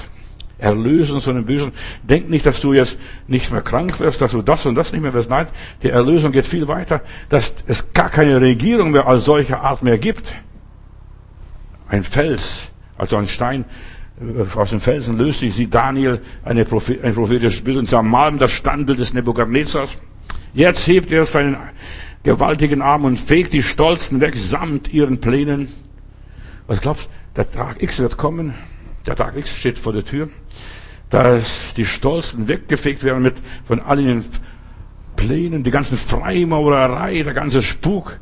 [0.58, 1.72] Erlösen von dem Bösen.
[2.02, 5.00] Denk nicht, dass du jetzt nicht mehr krank wirst, dass du das und das nicht
[5.00, 5.30] mehr wirst.
[5.30, 5.48] Nein,
[5.82, 9.98] die Erlösung geht viel weiter, dass es gar keine Regierung mehr als solcher Art mehr
[9.98, 10.32] gibt.
[11.88, 13.64] Ein Fels, also ein Stein,
[14.20, 18.40] äh, aus dem Felsen löst sich, sieht Daniel eine Prophet, ein prophetisches Bild und zermalmt
[18.40, 19.98] das Standbild des Nebukadnezars.
[20.54, 21.56] Jetzt hebt er seinen
[22.24, 25.68] gewaltigen Arm und fegt die Stolzen weg samt ihren Plänen.
[26.66, 27.08] Was glaubst du?
[27.36, 28.54] Der Tag X wird kommen.
[29.06, 30.28] Der Tag X steht vor der Tür.
[31.08, 33.34] Dass die Stolzen weggefegt werden mit,
[33.66, 34.24] von all den
[35.16, 38.18] Plänen, die ganzen Freimaurerei, der ganze Spuk,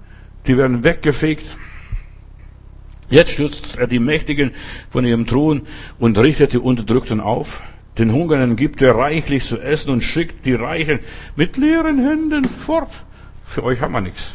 [0.46, 1.56] die werden weggefegt.
[3.08, 4.52] Jetzt stürzt er die Mächtigen
[4.88, 5.62] von ihrem Thron
[5.98, 7.62] und richtet die Unterdrückten auf.
[7.98, 11.00] Den Hungernden gibt er reichlich zu essen und schickt die Reichen
[11.36, 12.90] mit leeren Händen fort.
[13.44, 14.34] Für euch haben wir nichts.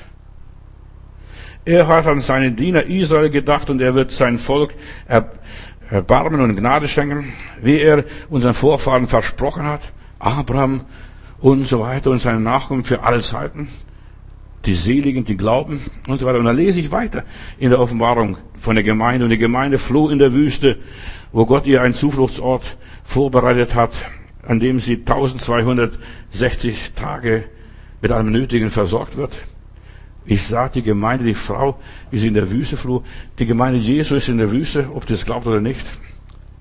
[1.64, 4.76] Er hat an seinen Diener Israel gedacht und er wird sein Volk
[5.90, 9.82] Erbarmen und Gnade schenken, wie er unseren Vorfahren versprochen hat.
[10.20, 10.82] Abraham
[11.40, 13.68] und so weiter und seinen Nachkommen für alle Zeiten
[14.66, 16.40] die Seligen, die glauben und so weiter.
[16.40, 17.24] Und dann lese ich weiter
[17.60, 19.26] in der Offenbarung von der Gemeinde.
[19.26, 20.78] Und die Gemeinde floh in der Wüste,
[21.32, 23.94] wo Gott ihr einen Zufluchtsort vorbereitet hat,
[24.48, 27.44] an dem sie 1260 Tage
[28.02, 29.36] mit allem Nötigen versorgt wird.
[30.26, 33.04] Ich sah die Gemeinde, die Frau, wie sie in der Wüste floh.
[33.38, 35.86] Die Gemeinde Jesu ist in der Wüste, ob das glaubt oder nicht,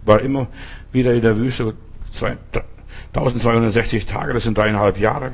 [0.05, 0.49] war immer
[0.93, 1.75] wieder in der Wüste.
[2.13, 5.33] 1260 Tage, das sind dreieinhalb Jahre.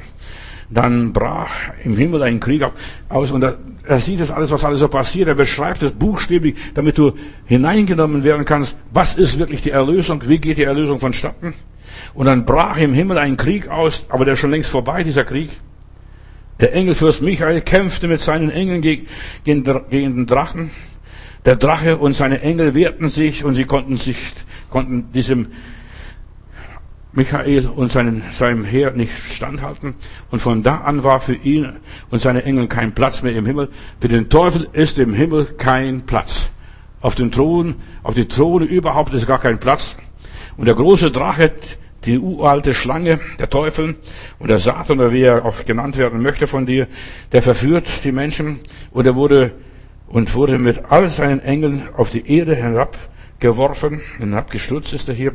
[0.71, 1.51] Dann brach
[1.83, 2.65] im Himmel ein Krieg
[3.09, 5.27] aus und er, sieht das alles, was alles so passiert.
[5.27, 7.13] Er beschreibt es buchstäblich, damit du
[7.47, 8.77] hineingenommen werden kannst.
[8.93, 10.23] Was ist wirklich die Erlösung?
[10.29, 11.55] Wie geht die Erlösung vonstatten?
[12.15, 15.25] Und dann brach im Himmel ein Krieg aus, aber der ist schon längst vorbei, dieser
[15.25, 15.51] Krieg.
[16.61, 19.07] Der Engelfürst Michael kämpfte mit seinen Engeln gegen,
[19.45, 20.71] gegen den Drachen.
[21.47, 24.19] Der Drache und seine Engel wehrten sich und sie konnten sich,
[24.69, 25.49] konnten diesem
[27.13, 29.95] Michael und seinen, seinem Heer nicht standhalten.
[30.31, 31.73] Und von da an war für ihn
[32.11, 33.69] und seine Engel kein Platz mehr im Himmel.
[34.01, 36.51] Für den Teufel ist im Himmel kein Platz.
[37.01, 39.97] Auf den Thron, auf die Throne überhaupt ist gar kein Platz.
[40.57, 41.53] Und der große Drache,
[42.05, 43.97] die uralte Schlange, der Teufel
[44.39, 46.87] und der Satan, oder wie er auch genannt werden möchte von dir,
[47.33, 49.53] der verführt die Menschen und er wurde
[50.07, 55.33] und wurde mit all seinen Engeln auf die Erde herabgeworfen, hinabgestürzt ist er hier.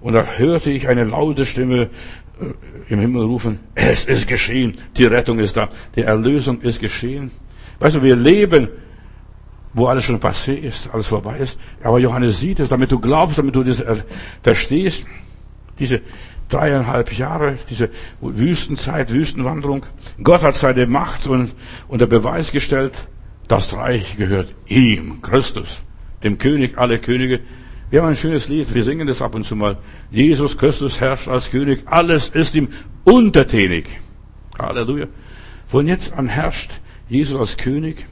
[0.00, 1.90] Und da hörte ich eine laute Stimme
[2.40, 7.30] äh, im Himmel rufen, es ist geschehen, die Rettung ist da, die Erlösung ist geschehen.
[7.80, 8.68] Weißt du, wir leben,
[9.74, 11.58] wo alles schon passé ist, alles vorbei ist.
[11.82, 13.84] Aber Johannes sieht es, damit du glaubst, damit du das
[14.42, 15.06] verstehst.
[15.78, 16.00] Diese
[16.48, 17.90] dreieinhalb Jahre, diese
[18.20, 19.84] Wüstenzeit, Wüstenwanderung.
[20.22, 21.54] Gott hat seine Macht und
[21.88, 23.06] unter Beweis gestellt,
[23.48, 25.82] das Reich gehört ihm, Christus,
[26.22, 27.40] dem König aller Könige,
[27.90, 29.78] wir haben ein schönes Lied, wir singen das ab und zu mal.
[30.10, 32.68] Jesus Christus herrscht als König, alles ist ihm
[33.04, 33.86] untertänig.
[34.58, 35.06] Halleluja.
[35.68, 38.06] Von jetzt an herrscht Jesus als König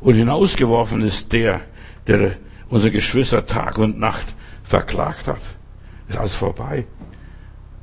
[0.00, 1.62] und hinausgeworfen ist der,
[2.06, 2.36] der
[2.68, 4.26] unsere Geschwister Tag und Nacht
[4.62, 5.40] verklagt hat.
[6.08, 6.86] Ist alles vorbei.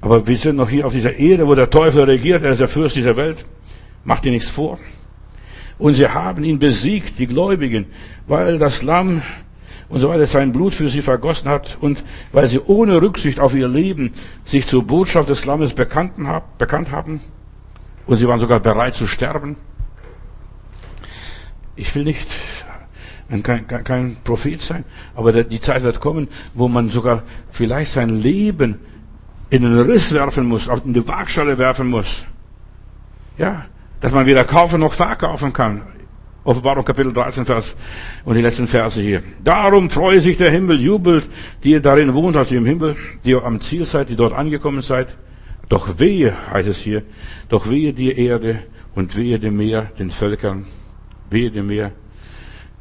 [0.01, 2.68] Aber wir sind noch hier auf dieser Erde, wo der Teufel regiert, er ist der
[2.68, 3.45] Fürst dieser Welt.
[4.04, 4.80] Macht dir nichts vor.
[5.78, 7.86] Und sie haben ihn besiegt, die Gläubigen,
[8.28, 9.22] weil das Lamm
[9.93, 13.53] und so weiter sein Blut für sie vergossen hat und weil sie ohne Rücksicht auf
[13.53, 14.11] ihr Leben
[14.43, 17.21] sich zur Botschaft des Lammes bekannt haben
[18.07, 19.55] und sie waren sogar bereit zu sterben.
[21.75, 22.27] Ich will nicht
[23.43, 24.83] kein, kein Prophet sein,
[25.13, 27.21] aber die Zeit wird kommen, wo man sogar
[27.51, 28.79] vielleicht sein Leben
[29.51, 32.23] in den Riss werfen muss, in die Waagschale werfen muss.
[33.37, 33.65] Ja,
[34.01, 35.83] dass man weder kaufen noch verkaufen kann.
[36.45, 37.75] Offenbarung Kapitel 13, Vers
[38.25, 39.23] und die letzten Verse hier.
[39.43, 41.29] Darum freue sich der Himmel, jubelt,
[41.63, 44.81] die ihr darin wohnt, also im Himmel, die ihr am Ziel seid, die dort angekommen
[44.81, 45.15] seid.
[45.69, 47.03] Doch wehe, heißt es hier,
[47.47, 48.59] doch wehe die Erde
[48.93, 50.65] und wehe dem Meer, den Völkern,
[51.29, 51.91] wehe dem Meer.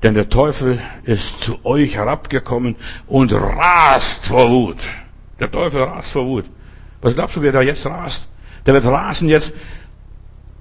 [0.02, 2.74] Denn der Teufel ist zu euch herabgekommen
[3.06, 4.78] und rast vor Wut.
[5.38, 6.46] Der Teufel rast vor Wut.
[7.00, 8.28] Was glaubst du, wer da jetzt rast?
[8.66, 9.52] Der wird rasen jetzt.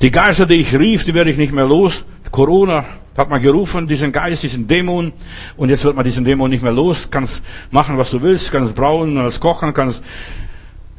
[0.01, 2.05] Die Geister, die ich rief, die werde ich nicht mehr los.
[2.31, 2.85] Corona
[3.17, 5.11] hat man gerufen, diesen Geist, diesen Dämon,
[5.57, 8.73] und jetzt wird man diesen Dämon nicht mehr los, kannst machen, was du willst, kannst
[8.73, 10.01] brauen, kannst kochen, kannst,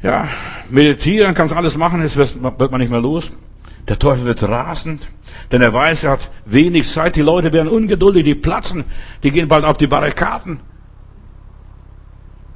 [0.03, 0.27] ja,
[0.69, 3.31] meditieren, kannst alles machen, jetzt wird man nicht mehr los.
[3.87, 5.09] Der Teufel wird rasend,
[5.51, 8.85] denn er weiß, er hat wenig Zeit, die Leute werden ungeduldig, die platzen,
[9.23, 10.59] die gehen bald auf die Barrikaden.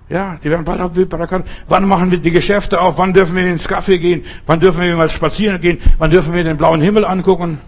[0.10, 1.46] Ja, die werden bald auf die Barrikaden.
[1.68, 2.98] Wann machen wir die Geschäfte auf?
[2.98, 4.24] Wann dürfen wir ins Kaffee gehen?
[4.46, 5.80] Wann dürfen wir mal spazieren gehen?
[5.98, 7.60] Wann dürfen wir den blauen Himmel angucken?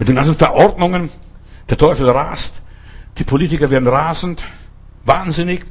[0.00, 1.10] Mit den ganzen Verordnungen.
[1.68, 2.62] Der Teufel rast.
[3.18, 4.46] Die Politiker werden rasend.
[5.04, 5.66] Wahnsinnig.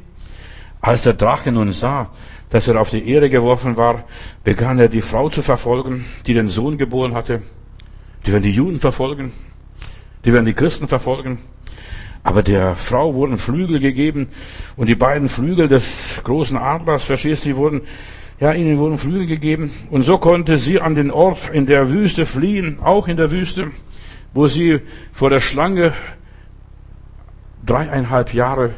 [0.80, 2.10] Als der Drache nun sah,
[2.48, 4.04] dass er auf die Erde geworfen war,
[4.44, 7.42] begann er die Frau zu verfolgen, die den Sohn geboren hatte.
[8.24, 9.32] Die werden die Juden verfolgen.
[10.24, 11.38] Die werden die Christen verfolgen.
[12.22, 14.28] Aber der Frau wurden Flügel gegeben
[14.76, 17.80] und die beiden Flügel des großen Adlers, verstehst du, wurden,
[18.38, 22.26] ja, ihnen wurden Flügel gegeben und so konnte sie an den Ort in der Wüste
[22.26, 23.72] fliehen, auch in der Wüste
[24.32, 24.80] wo sie
[25.12, 25.92] vor der Schlange
[27.64, 28.74] dreieinhalb Jahre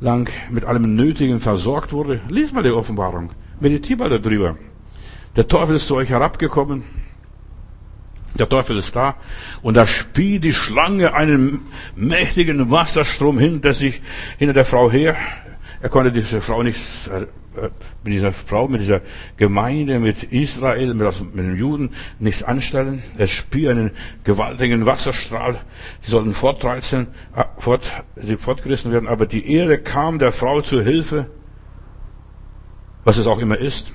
[0.00, 2.20] lang mit allem Nötigen versorgt wurde.
[2.28, 3.30] Lies mal die Offenbarung.
[3.60, 4.56] Meditier mal darüber.
[5.36, 6.84] Der Teufel ist zu euch herabgekommen.
[8.34, 9.16] Der Teufel ist da.
[9.62, 11.60] Und da spie die Schlange einen
[11.94, 14.02] mächtigen Wasserstrom hinter sich,
[14.38, 15.16] hinter der Frau her.
[15.80, 17.10] Er konnte diese Frau nicht,
[18.04, 19.00] mit dieser Frau, mit dieser
[19.36, 23.02] Gemeinde, mit Israel, mit, den Juden nichts anstellen.
[23.18, 23.90] Er spie einen
[24.24, 25.60] gewaltigen Wasserstrahl.
[26.00, 29.08] Sie sollten fortreizen, äh, fort, sie fortgerissen werden.
[29.08, 31.26] Aber die Erde kam der Frau zu Hilfe.
[33.04, 33.92] Was es auch immer ist.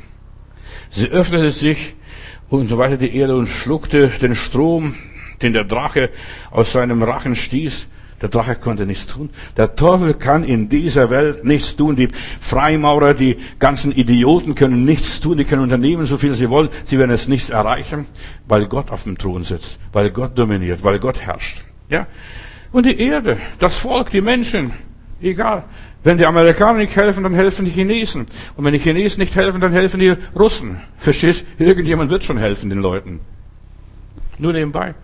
[0.89, 1.95] Sie öffnete sich
[2.49, 4.95] und so weiter die Erde und schluckte den Strom,
[5.41, 6.09] den der Drache
[6.51, 7.87] aus seinem Rachen stieß.
[8.21, 9.29] Der Drache konnte nichts tun.
[9.57, 11.95] Der Teufel kann in dieser Welt nichts tun.
[11.95, 12.07] Die
[12.39, 15.37] Freimaurer, die ganzen Idioten können nichts tun.
[15.37, 16.69] Die können unternehmen, so viel sie wollen.
[16.85, 18.05] Sie werden es nichts erreichen,
[18.47, 21.63] weil Gott auf dem Thron sitzt, weil Gott dominiert, weil Gott herrscht.
[21.89, 22.07] Ja?
[22.71, 24.73] Und die Erde, das Volk, die Menschen,
[25.21, 25.65] egal.
[26.03, 28.27] Wenn die Amerikaner nicht helfen, dann helfen die Chinesen.
[28.55, 30.77] Und wenn die Chinesen nicht helfen, dann helfen die Russen.
[30.97, 31.45] Verstehst?
[31.59, 33.19] Irgendjemand wird schon helfen den Leuten.
[34.39, 34.95] Nur nebenbei.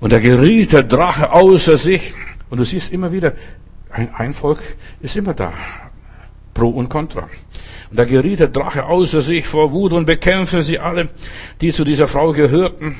[0.00, 2.14] Und da geriet der Drache außer sich.
[2.50, 3.32] Und du siehst immer wieder,
[3.90, 4.60] ein, ein Volk
[5.00, 5.52] ist immer da.
[6.54, 7.28] Pro und Contra.
[7.90, 11.08] Und da geriet der Drache außer sich vor Wut und bekämpfte sie alle,
[11.60, 12.96] die zu dieser Frau gehörten.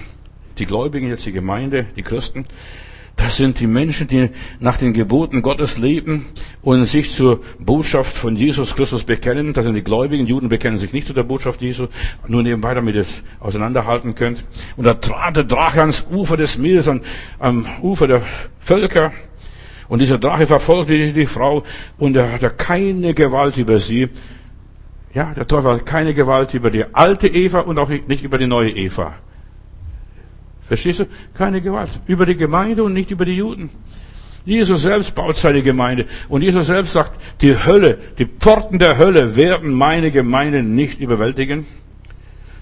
[0.59, 2.46] Die Gläubigen, jetzt die Gemeinde, die Christen.
[3.19, 6.27] Das sind die Menschen, die nach den Geboten Gottes leben
[6.62, 9.53] und sich zur Botschaft von Jesus Christus bekennen.
[9.53, 10.27] Das sind die Gläubigen.
[10.29, 11.89] Juden bekennen sich nicht zu der Botschaft Jesu.
[12.29, 14.45] Nur nebenbei, damit ihr es auseinanderhalten könnt.
[14.77, 17.03] Und da trat der Drache ans Ufer des Meeres, an,
[17.41, 18.23] am Ufer der
[18.61, 19.12] Völker.
[19.89, 21.64] Und dieser Drache verfolgte die, die Frau
[21.99, 24.11] und er hatte keine Gewalt über sie.
[25.12, 28.47] Ja, der Teufel hat keine Gewalt über die alte Eva und auch nicht über die
[28.47, 29.14] neue Eva.
[30.69, 31.07] Verstehst du?
[31.35, 31.91] Keine Gewalt.
[32.07, 33.71] Über die Gemeinde und nicht über die Juden.
[34.45, 36.07] Jesus selbst baut seine Gemeinde.
[36.29, 41.66] Und Jesus selbst sagt, die Hölle, die Pforten der Hölle werden meine Gemeinde nicht überwältigen.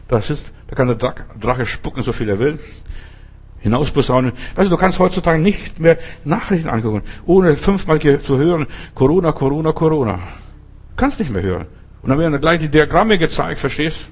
[0.09, 2.59] Das ist, da kann der Drache spucken, so viel er will.
[3.61, 4.33] Hinausposaunen.
[4.55, 9.73] Weißt du, du kannst heutzutage nicht mehr Nachrichten angucken, ohne fünfmal zu hören, Corona, Corona,
[9.73, 10.21] Corona.
[10.97, 11.67] Kannst nicht mehr hören.
[12.03, 14.09] Und dann werden gleich die Diagramme gezeigt, verstehst?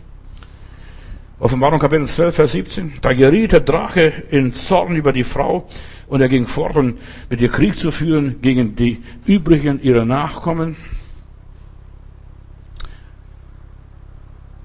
[1.41, 2.93] Offenbarung Kapitel 12, Vers 17.
[3.01, 5.69] Da geriet der Drache in Zorn über die Frau
[6.07, 6.97] und er ging fort, um
[7.29, 10.77] mit ihr Krieg zu führen gegen die übrigen ihrer Nachkommen.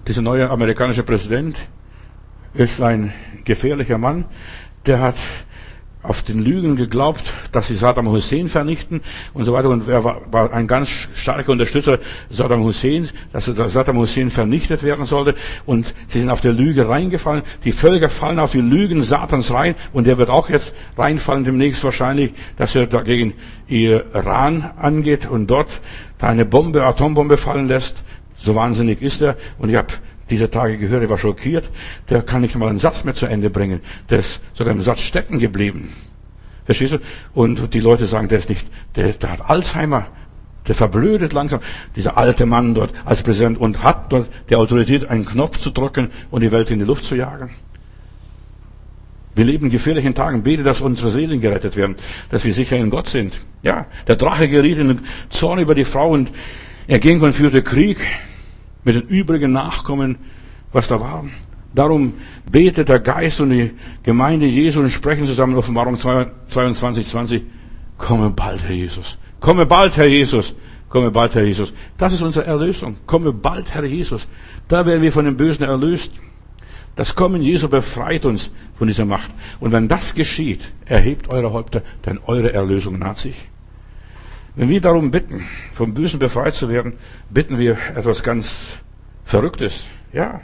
[0.07, 1.57] Dieser neue amerikanische Präsident
[2.53, 3.13] ist ein
[3.45, 4.25] gefährlicher Mann,
[4.85, 5.17] der hat
[6.01, 9.01] auf den Lügen geglaubt, dass sie Saddam Hussein vernichten
[9.33, 9.69] und so weiter.
[9.69, 15.05] Und er war, war ein ganz starker Unterstützer Saddam Hussein, dass Saddam Hussein vernichtet werden
[15.05, 15.35] sollte.
[15.65, 17.43] Und sie sind auf der Lüge reingefallen.
[17.65, 19.75] Die Völker fallen auf die Lügen Satans rein.
[19.91, 23.33] Und er wird auch jetzt reinfallen demnächst wahrscheinlich, dass er dagegen
[23.67, 25.81] Iran angeht und dort
[26.19, 28.03] eine Bombe, Atombombe fallen lässt.
[28.37, 29.35] So wahnsinnig ist er.
[29.57, 29.93] Und ich habe
[30.29, 31.69] diese Tage gehört, er war schockiert,
[32.09, 33.81] der kann nicht mal einen Satz mehr zu Ende bringen.
[34.09, 35.89] Der ist sogar im Satz stecken geblieben.
[36.65, 36.99] Verstehst du?
[37.33, 40.07] Und die Leute sagen, der ist nicht, der, der hat Alzheimer.
[40.67, 41.61] Der verblödet langsam.
[41.95, 46.11] Dieser alte Mann dort als Präsident und hat dort die Autorität, einen Knopf zu drücken
[46.29, 47.49] und die Welt in die Luft zu jagen.
[49.33, 50.43] Wir leben in gefährlichen Tagen.
[50.43, 51.95] Bete, dass unsere Seelen gerettet werden,
[52.29, 53.41] dass wir sicher in Gott sind.
[53.63, 54.99] Ja, der Drache geriet in den
[55.29, 56.31] Zorn über die Frau und
[56.87, 57.97] er ging und führte Krieg
[58.83, 60.17] mit den übrigen Nachkommen,
[60.71, 61.25] was da war.
[61.73, 62.13] Darum
[62.51, 63.71] betet der Geist und die
[64.03, 67.43] Gemeinde Jesu und sprechen zusammen Offenbarung 22, 20.
[67.97, 69.17] Komme bald, Herr Jesus.
[69.39, 70.55] Komme bald, Herr Jesus.
[70.89, 71.71] Komme bald, Herr Jesus.
[71.97, 72.97] Das ist unsere Erlösung.
[73.05, 74.27] Komme bald, Herr Jesus.
[74.67, 76.11] Da werden wir von dem Bösen erlöst.
[76.95, 79.29] Das Kommen Jesu befreit uns von dieser Macht.
[79.59, 83.35] Und wenn das geschieht, erhebt eure Häupter, denn eure Erlösung naht sich.
[84.59, 86.95] Wenn wir darum bitten, vom Bösen befreit zu werden,
[87.29, 88.79] bitten wir etwas ganz
[89.23, 89.87] Verrücktes.
[90.11, 90.41] Ja.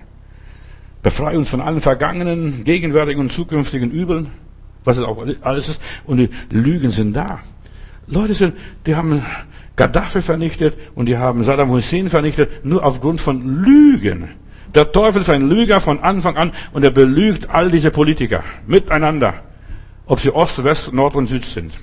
[1.04, 4.30] Befreie uns von allen vergangenen, gegenwärtigen und zukünftigen Übeln,
[4.86, 5.82] was es auch alles ist.
[6.06, 7.40] Und die Lügen sind da.
[8.08, 8.56] Leute sind,
[8.86, 9.22] die haben
[9.76, 14.30] Gaddafi vernichtet und die haben Saddam Hussein vernichtet, nur aufgrund von Lügen.
[14.74, 19.44] Der Teufel ist ein Lüger von Anfang an und er belügt all diese Politiker miteinander,
[20.06, 21.74] ob sie Ost, West, Nord und Süd sind.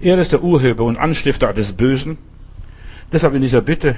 [0.00, 2.16] Er ist der Urheber und Anstifter des Bösen.
[3.12, 3.96] Deshalb in dieser Bitte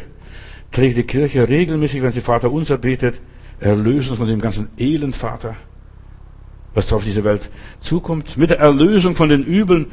[0.72, 3.20] trägt die Kirche regelmäßig, wenn sie Vater unser betet,
[3.61, 5.55] erlöse von dem ganzen Elend, Vater,
[6.74, 7.50] was auf diese Welt
[7.80, 9.86] zukommt, mit der Erlösung von den Übeln,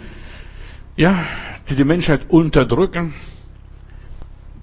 [0.97, 1.24] ja,
[1.70, 3.14] die die Menschheit unterdrücken.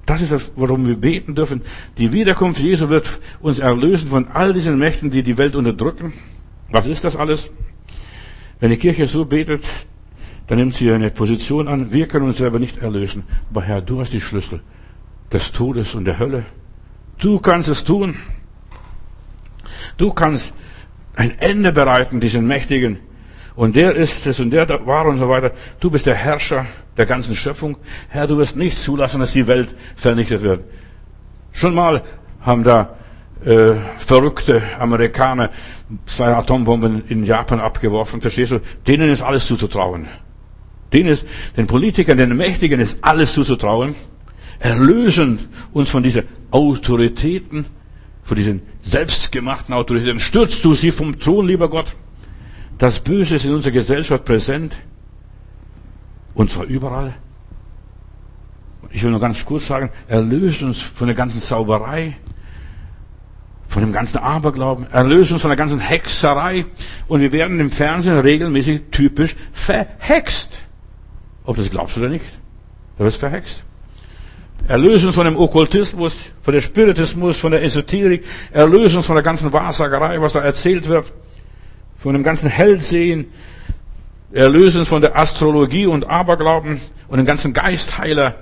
[0.04, 1.62] Das ist das, worum wir beten dürfen.
[1.98, 6.12] Die Wiederkunft Jesu wird uns erlösen von all diesen Mächten, die die Welt unterdrücken.
[6.70, 7.52] Was ist das alles?
[8.58, 9.62] Wenn die Kirche so betet,
[10.46, 13.24] dann nimmt sie eine Position an, wir können uns selber nicht erlösen.
[13.50, 14.60] Aber Herr, du hast die Schlüssel
[15.32, 16.44] des Todes und der Hölle.
[17.18, 18.16] Du kannst es tun.
[19.96, 20.54] Du kannst
[21.16, 22.98] ein Ende bereiten, diesen Mächtigen.
[23.56, 25.52] Und der ist es und der war und so weiter.
[25.80, 26.66] Du bist der Herrscher
[26.96, 27.76] der ganzen Schöpfung.
[28.08, 30.64] Herr, du wirst nicht zulassen, dass die Welt vernichtet wird.
[31.52, 32.02] Schon mal
[32.42, 32.96] haben da
[33.44, 35.50] äh, verrückte Amerikaner
[36.04, 38.20] zwei Atombomben in Japan abgeworfen.
[38.20, 38.60] Verstehst du?
[38.86, 40.06] Denen ist alles zuzutrauen.
[40.92, 41.24] Denen ist,
[41.56, 43.94] den Politikern, den Mächtigen ist alles zuzutrauen.
[44.58, 45.38] Erlösen
[45.72, 47.66] uns von diesen Autoritäten,
[48.22, 50.20] von diesen selbstgemachten Autoritäten.
[50.20, 51.94] Stürzt du sie vom Thron, lieber Gott.
[52.78, 54.76] Das Böse ist in unserer Gesellschaft präsent.
[56.34, 57.14] Und zwar überall.
[58.90, 62.16] Ich will nur ganz kurz sagen, erlöst uns von der ganzen Zauberei,
[63.68, 66.66] von dem ganzen Aberglauben, erlöst uns von der ganzen Hexerei.
[67.08, 70.58] Und wir werden im Fernsehen regelmäßig typisch verhext.
[71.46, 72.24] Ob du das glaubst oder nicht.
[72.98, 73.62] Du wirst verhext.
[74.68, 78.24] Erlösen von dem Okkultismus, von der Spiritismus, von der Esoterik.
[78.52, 81.12] Erlösen von der ganzen Wahrsagerei, was da erzählt wird.
[81.98, 83.26] Von dem ganzen Hellsehen.
[84.32, 88.34] Erlösen von der Astrologie und Aberglauben und dem ganzen Geistheiler,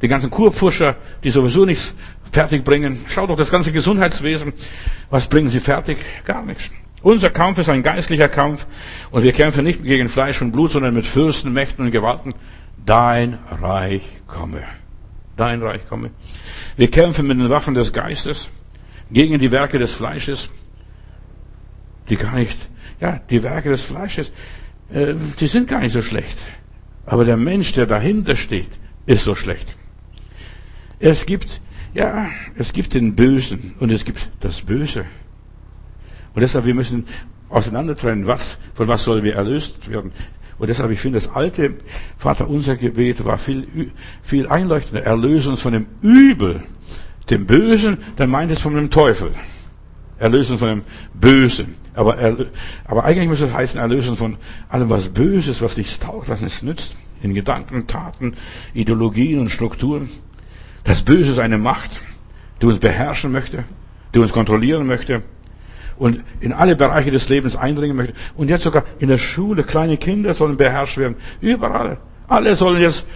[0.00, 1.94] die ganzen Kurpfuscher, die sowieso nichts
[2.30, 3.04] fertig bringen.
[3.08, 4.52] Schau doch das ganze Gesundheitswesen.
[5.10, 5.98] Was bringen sie fertig?
[6.24, 6.70] Gar nichts.
[7.06, 8.66] Unser Kampf ist ein geistlicher Kampf
[9.12, 12.34] und wir kämpfen nicht gegen Fleisch und Blut, sondern mit Fürsten, Mächten und Gewalten.
[12.84, 14.64] Dein Reich komme.
[15.36, 16.10] Dein Reich komme.
[16.76, 18.48] Wir kämpfen mit den Waffen des Geistes
[19.08, 20.50] gegen die Werke des Fleisches,
[22.08, 22.58] die gar nicht,
[23.00, 24.32] ja, die Werke des Fleisches,
[24.92, 26.36] äh, die sind gar nicht so schlecht.
[27.04, 28.72] Aber der Mensch, der dahinter steht,
[29.06, 29.76] ist so schlecht.
[30.98, 31.60] Es gibt,
[31.94, 32.26] ja,
[32.56, 35.06] es gibt den Bösen und es gibt das Böse.
[36.36, 37.06] Und deshalb, wir müssen
[37.48, 40.12] auseinandertrennen, was, von was sollen wir erlöst werden.
[40.58, 41.76] Und deshalb, ich finde, das alte
[42.18, 43.90] Vater unser Gebet war viel,
[44.22, 45.02] viel einleuchtender.
[45.02, 46.62] Erlöse uns von dem Übel,
[47.30, 49.32] dem Bösen, dann meint es von dem Teufel.
[50.18, 50.82] Erlöse uns von dem
[51.14, 51.74] Bösen.
[51.94, 52.18] Aber,
[52.84, 54.36] aber eigentlich muss es heißen, erlöse uns von
[54.68, 56.98] allem, was Böses, was nichts taugt, was nichts nützt.
[57.22, 58.34] In Gedanken, Taten,
[58.74, 60.10] Ideologien und Strukturen.
[60.84, 61.98] Das Böse ist eine Macht,
[62.60, 63.64] die uns beherrschen möchte,
[64.14, 65.22] die uns kontrollieren möchte
[65.98, 68.14] und in alle Bereiche des Lebens eindringen möchte.
[68.36, 71.16] Und jetzt sogar in der Schule, kleine Kinder sollen beherrscht werden.
[71.40, 71.98] Überall.
[72.28, 73.06] Alle sollen jetzt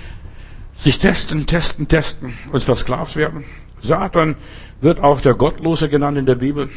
[0.79, 3.45] sich testen, testen, testen und versklavt werden.
[3.83, 4.37] Satan
[4.81, 6.71] wird auch der Gottlose genannt in der Bibel.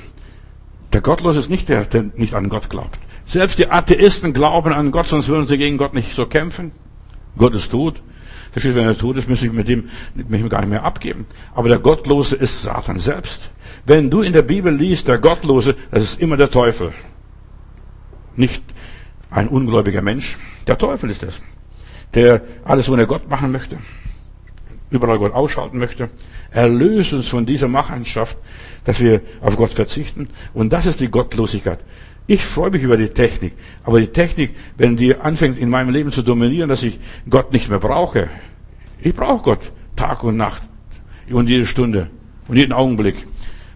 [0.92, 3.00] Der Gottlose ist nicht der, der nicht an Gott glaubt.
[3.26, 6.72] Selbst die Atheisten glauben an Gott, sonst würden sie gegen Gott nicht so kämpfen.
[7.38, 8.02] Gott ist tot.
[8.54, 11.26] Du, wenn er tot ist, müssen ich mit dem, mit ihm gar nicht mehr abgeben.
[11.56, 13.52] Aber der Gottlose ist Satan selbst.
[13.86, 16.94] Wenn du in der Bibel liest, der Gottlose, das ist immer der Teufel.
[18.36, 18.64] Nicht
[19.30, 20.38] ein ungläubiger Mensch.
[20.68, 21.42] Der Teufel ist es.
[22.14, 23.78] Der alles ohne Gott machen möchte.
[24.90, 26.10] Überall Gott ausschalten möchte.
[26.52, 28.38] Erlöse uns von dieser Machenschaft,
[28.86, 30.30] dass wir auf Gott verzichten.
[30.54, 31.80] Und das ist die Gottlosigkeit.
[32.26, 33.54] Ich freue mich über die Technik.
[33.84, 37.70] Aber die Technik, wenn die anfängt in meinem Leben zu dominieren, dass ich Gott nicht
[37.70, 38.30] mehr brauche.
[39.02, 40.62] Ich brauche Gott Tag und Nacht
[41.30, 42.10] und jede Stunde
[42.48, 43.28] und jeden Augenblick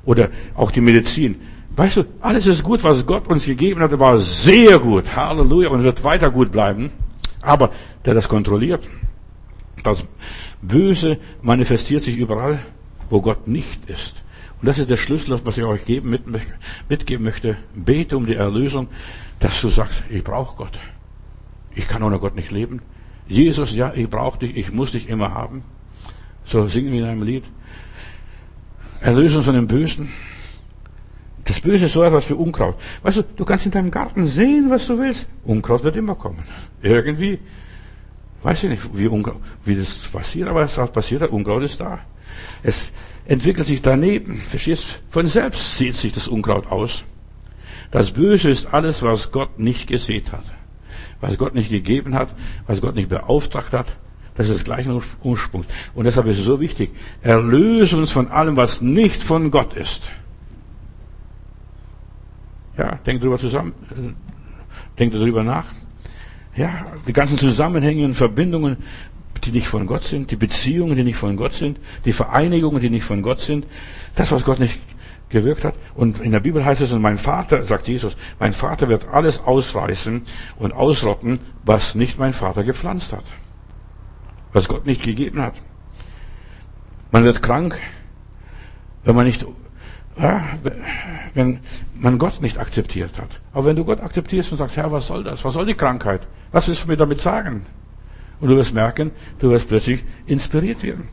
[0.07, 1.35] oder auch die Medizin.
[1.75, 5.15] Weißt du, alles ist gut, was Gott uns gegeben hat, war sehr gut.
[5.15, 5.69] Halleluja.
[5.69, 6.91] Und wird weiter gut bleiben.
[7.41, 7.71] Aber
[8.03, 8.89] der das kontrolliert,
[9.83, 10.05] das
[10.61, 12.59] Böse manifestiert sich überall,
[13.11, 14.23] wo Gott nicht ist.
[14.59, 16.23] Und das ist der Schlüssel, was ich euch geben, mit,
[16.89, 17.57] mitgeben möchte.
[17.75, 18.87] Bete um die Erlösung,
[19.39, 20.79] dass du sagst, ich brauche Gott.
[21.75, 22.81] Ich kann ohne Gott nicht leben.
[23.27, 25.63] Jesus, ja, ich brauche dich, ich muss dich immer haben.
[26.45, 27.43] So singen wir in einem Lied.
[29.01, 30.09] Erlöse uns von dem Bösen.
[31.43, 32.75] Das Böse ist so etwas wie Unkraut.
[33.03, 35.27] Weißt du, du kannst in deinem Garten sehen, was du willst.
[35.45, 36.43] Unkraut wird immer kommen.
[36.81, 37.39] Irgendwie.
[38.43, 41.99] Weiß ich nicht, wie, Unkraut, wie das passiert, aber es passiert, Unkraut ist da.
[42.63, 42.91] Es
[43.25, 44.37] entwickelt sich daneben.
[44.37, 45.01] Verstehst?
[45.09, 47.03] Von selbst sieht sich das Unkraut aus.
[47.91, 50.43] Das Böse ist alles, was Gott nicht gesät hat.
[51.21, 52.29] Was Gott nicht gegeben hat,
[52.67, 53.95] was Gott nicht beauftragt hat.
[54.37, 55.65] Das ist des gleichen Ursprungs.
[55.95, 56.91] Und deshalb ist es so wichtig.
[57.23, 60.03] Erlöse uns von allem, was nicht von Gott ist.
[62.77, 63.73] Ja, denk drüber zusammen.
[64.99, 65.65] Denk darüber nach.
[66.55, 68.77] Ja, die ganzen Zusammenhänge und Verbindungen,
[69.43, 72.91] die nicht von Gott sind, die Beziehungen, die nicht von Gott sind, die Vereinigungen, die
[72.91, 73.65] nicht von Gott sind,
[74.15, 74.79] das, was Gott nicht
[75.29, 75.73] gewirkt hat.
[75.95, 79.39] Und in der Bibel heißt es, und mein Vater, sagt Jesus, mein Vater wird alles
[79.39, 80.21] ausreißen
[80.57, 83.25] und ausrotten, was nicht mein Vater gepflanzt hat
[84.57, 85.53] was Gott nicht gegeben hat.
[87.11, 87.79] Man wird krank,
[89.03, 89.45] wenn man nicht
[91.35, 91.59] wenn
[91.93, 93.29] man Gott nicht akzeptiert hat.
[93.53, 95.45] Aber wenn du Gott akzeptierst und sagst, Herr, was soll das?
[95.45, 96.21] Was soll die Krankheit?
[96.51, 97.67] Was willst du mir damit sagen?
[98.39, 101.07] Und du wirst merken, du wirst plötzlich inspiriert werden.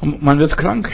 [0.00, 0.90] Und man wird krank.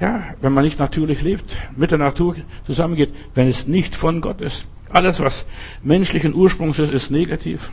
[0.00, 4.40] Ja, wenn man nicht natürlich lebt, mit der Natur zusammengeht, wenn es nicht von Gott
[4.40, 4.66] ist.
[4.88, 5.44] Alles, was
[5.82, 7.70] menschlichen Ursprungs ist, ist negativ.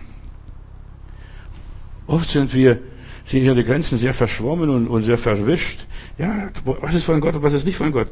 [2.08, 2.80] Oft sind wir,
[3.26, 5.86] sind hier die Grenzen sehr verschwommen und, und sehr verwischt.
[6.18, 8.08] Ja, was ist von Gott und was ist nicht von Gott?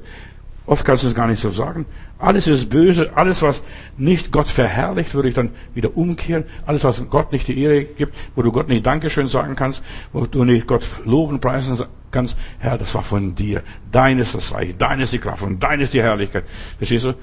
[0.68, 1.86] Oft kannst du es gar nicht so sagen.
[2.18, 3.16] Alles ist böse.
[3.16, 3.62] Alles, was
[3.98, 6.46] nicht Gott verherrlicht, würde ich dann wieder umkehren.
[6.66, 10.26] Alles, was Gott nicht die Ehre gibt, wo du Gott nicht Dankeschön sagen kannst, wo
[10.26, 11.80] du nicht Gott loben, preisen
[12.12, 12.36] kannst.
[12.58, 13.62] Herr, das war von dir.
[13.92, 16.46] Dein ist das Reich, dein ist die Kraft und dein ist die Herrlichkeit.
[16.78, 17.14] Verstehst du?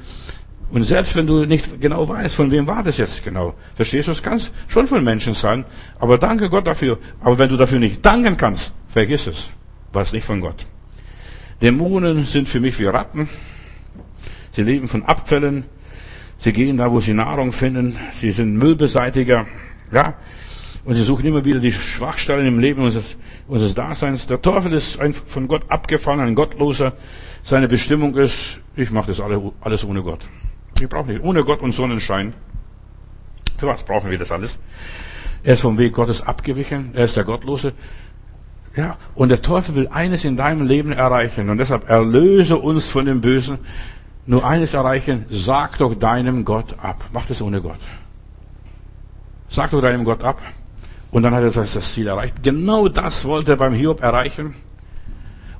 [0.72, 4.12] Und selbst wenn du nicht genau weißt, von wem war das jetzt genau, verstehst du,
[4.12, 5.66] es kann schon von Menschen sein,
[6.00, 6.98] aber danke Gott dafür.
[7.20, 9.50] Aber wenn du dafür nicht danken kannst, vergiss es.
[9.92, 10.66] War es nicht von Gott.
[11.60, 13.28] Dämonen sind für mich wie Ratten.
[14.52, 15.64] Sie leben von Abfällen.
[16.38, 17.98] Sie gehen da, wo sie Nahrung finden.
[18.12, 19.46] Sie sind Müllbeseitiger.
[19.92, 20.14] Ja.
[20.86, 24.26] Und sie suchen immer wieder die Schwachstellen im Leben unseres, unseres Daseins.
[24.26, 26.94] Der Teufel ist ein von Gott abgefahren, ein Gottloser.
[27.44, 29.20] Seine Bestimmung ist, ich mache das
[29.60, 30.26] alles ohne Gott.
[30.82, 31.22] Ich brauche nicht.
[31.22, 32.34] Ohne Gott und Sonnenschein.
[33.56, 34.58] Für was brauchen wir das alles?
[35.44, 36.90] Er ist vom Weg Gottes abgewichen.
[36.94, 37.72] Er ist der Gottlose.
[38.74, 43.04] Ja, und der Teufel will eines in deinem Leben erreichen und deshalb erlöse uns von
[43.04, 43.58] dem Bösen.
[44.26, 47.04] Nur eines erreichen, sag doch deinem Gott ab.
[47.12, 47.80] Mach das ohne Gott.
[49.50, 50.40] Sag doch deinem Gott ab.
[51.10, 52.42] Und dann hat er das Ziel erreicht.
[52.42, 54.54] Genau das wollte er beim Hiob erreichen.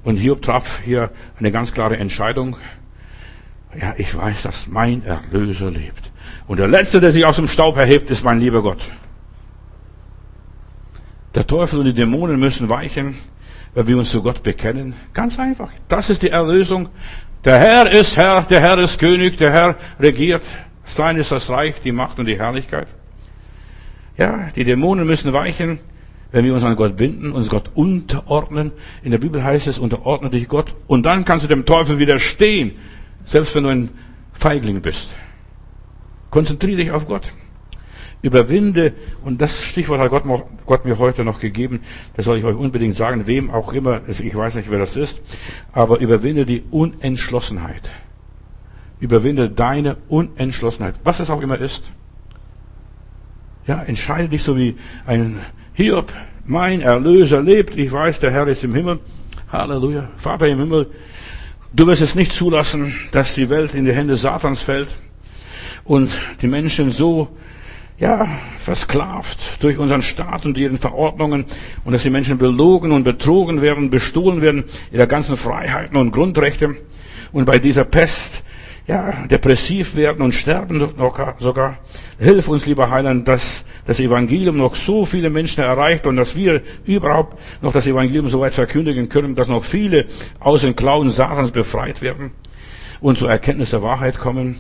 [0.03, 2.57] Und Hiob traf hier eine ganz klare Entscheidung.
[3.81, 6.11] Ja, ich weiß, dass mein Erlöser lebt.
[6.47, 8.91] Und der Letzte, der sich aus dem Staub erhebt, ist mein lieber Gott.
[11.35, 13.15] Der Teufel und die Dämonen müssen weichen,
[13.75, 14.95] weil wir uns zu Gott bekennen.
[15.15, 15.71] Ganz einfach.
[15.89, 16.91] Das ist die Erlösung.
[17.45, 20.43] Der Herr ist Herr, der Herr ist König, der Herr regiert.
[20.85, 22.89] Sein ist das Reich, die Macht und die Herrlichkeit.
[24.19, 25.79] Ja, die Dämonen müssen weichen,
[26.31, 28.73] wenn wir uns an Gott binden, uns Gott unterordnen.
[29.03, 30.75] In der Bibel heißt es, unterordne dich Gott.
[30.87, 32.73] Und dann kannst du dem Teufel widerstehen,
[33.27, 33.91] selbst wenn du ein
[34.33, 35.11] Feigling bist.
[36.31, 37.33] Konzentriere dich auf Gott.
[38.23, 38.93] Überwinde,
[39.25, 40.25] und das Stichwort hat Gott,
[40.65, 41.81] Gott, mir heute noch gegeben,
[42.15, 45.21] das soll ich euch unbedingt sagen, wem auch immer, ich weiß nicht, wer das ist,
[45.73, 47.91] aber überwinde die Unentschlossenheit.
[49.01, 51.91] Überwinde deine Unentschlossenheit, was es auch immer ist.
[53.67, 55.41] Ja, entscheide dich so wie ein
[55.75, 56.13] Hiob,
[56.45, 59.01] mein Erlöser lebt, ich weiß, der Herr ist im Himmel.
[59.51, 60.09] Halleluja.
[60.17, 60.87] Vater im Himmel,
[61.73, 64.89] du wirst es nicht zulassen, dass die Welt in die Hände Satans fällt
[65.85, 66.11] und
[66.41, 67.29] die Menschen so
[67.99, 68.27] ja,
[68.59, 71.45] versklavt durch unseren Staat und ihren Verordnungen
[71.85, 76.77] und dass die Menschen belogen und betrogen werden, bestohlen werden ihrer ganzen Freiheiten und Grundrechte.
[77.33, 78.43] Und bei dieser Pest
[78.87, 80.89] ja, depressiv werden und sterben
[81.39, 81.79] sogar.
[82.19, 86.63] Hilf uns, lieber Heiland, dass das Evangelium noch so viele Menschen erreicht und dass wir
[86.85, 90.07] überhaupt noch das Evangelium so weit verkündigen können, dass noch viele
[90.41, 92.33] aus den Klauen Satans befreit werden
[93.01, 94.57] und zur Erkenntnis der Wahrheit kommen.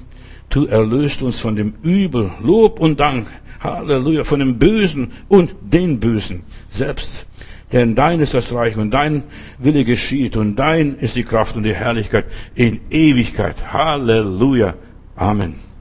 [0.51, 2.31] Du erlöst uns von dem Übel.
[2.43, 3.29] Lob und Dank.
[3.61, 4.25] Halleluja.
[4.25, 7.27] Von dem Bösen und den Bösen selbst.
[7.73, 9.23] Denn dein ist das Reich und dein
[9.59, 13.73] Wille geschieht und dein ist die Kraft und die Herrlichkeit in Ewigkeit.
[13.73, 14.75] Halleluja.
[15.16, 15.72] Amen.